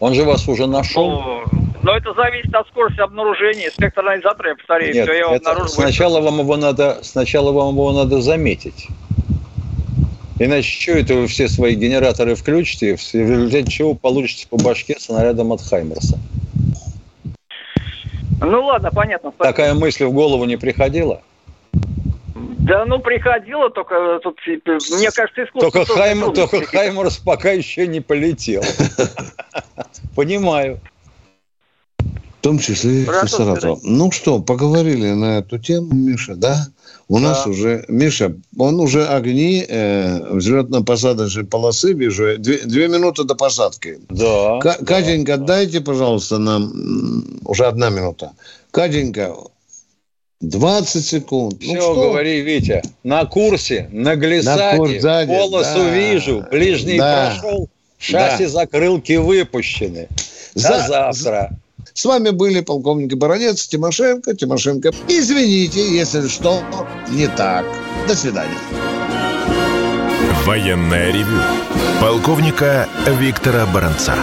[0.00, 1.10] Он же вас уже нашел?
[1.10, 1.44] Ну,
[1.82, 3.70] но это зависит от скорости обнаружения.
[3.70, 5.68] Спектр анализатора, я повторяю, Нет, все, я его обнаружу.
[5.68, 8.88] Сначала вам его надо, сначала вам его надо заметить.
[10.38, 15.52] Иначе что это вы все свои генераторы включите, в результате чего получите по башке снарядом
[15.52, 16.18] от Хаймерса?
[18.40, 19.30] Ну ладно, понятно.
[19.30, 19.44] Спасибо.
[19.44, 21.20] Такая мысль в голову не приходила?
[22.64, 25.70] Да, ну приходило, только тут, мне кажется, искусство...
[25.70, 28.62] Только, Хайм, только Хаймерс пока еще не полетел.
[30.16, 30.80] Понимаю.
[31.98, 33.78] В том числе и Саратова.
[33.82, 36.56] Ну что, поговорили на эту тему, Миша, да?
[37.08, 37.28] У да.
[37.28, 42.38] нас уже, Миша, он уже огни э, взлетно-посадочной полосы вижу.
[42.38, 43.98] Две, две минуты до посадки.
[44.08, 44.58] Да.
[44.60, 45.44] К- да Катенька, да.
[45.44, 46.72] дайте, пожалуйста, нам
[47.44, 48.32] уже одна минута.
[48.70, 49.34] Катенька,
[50.40, 51.62] 20 секунд.
[51.62, 52.82] Все, ну, говори, Витя.
[53.02, 55.90] На курсе, на глиссаде, на курс сзади, полосу да.
[55.90, 57.32] вижу, ближний да.
[57.40, 57.68] прошел,
[57.98, 58.50] шасси да.
[58.50, 60.08] закрылки выпущены.
[60.54, 61.58] За, До завтра.
[61.92, 64.90] С вами были полковник Баронец, Тимошенко, Тимошенко.
[65.08, 66.62] Извините, если что
[67.10, 67.64] не так.
[68.08, 68.58] До свидания.
[70.44, 71.40] Военная ревю.
[72.00, 74.14] Полковника Виктора Баранца.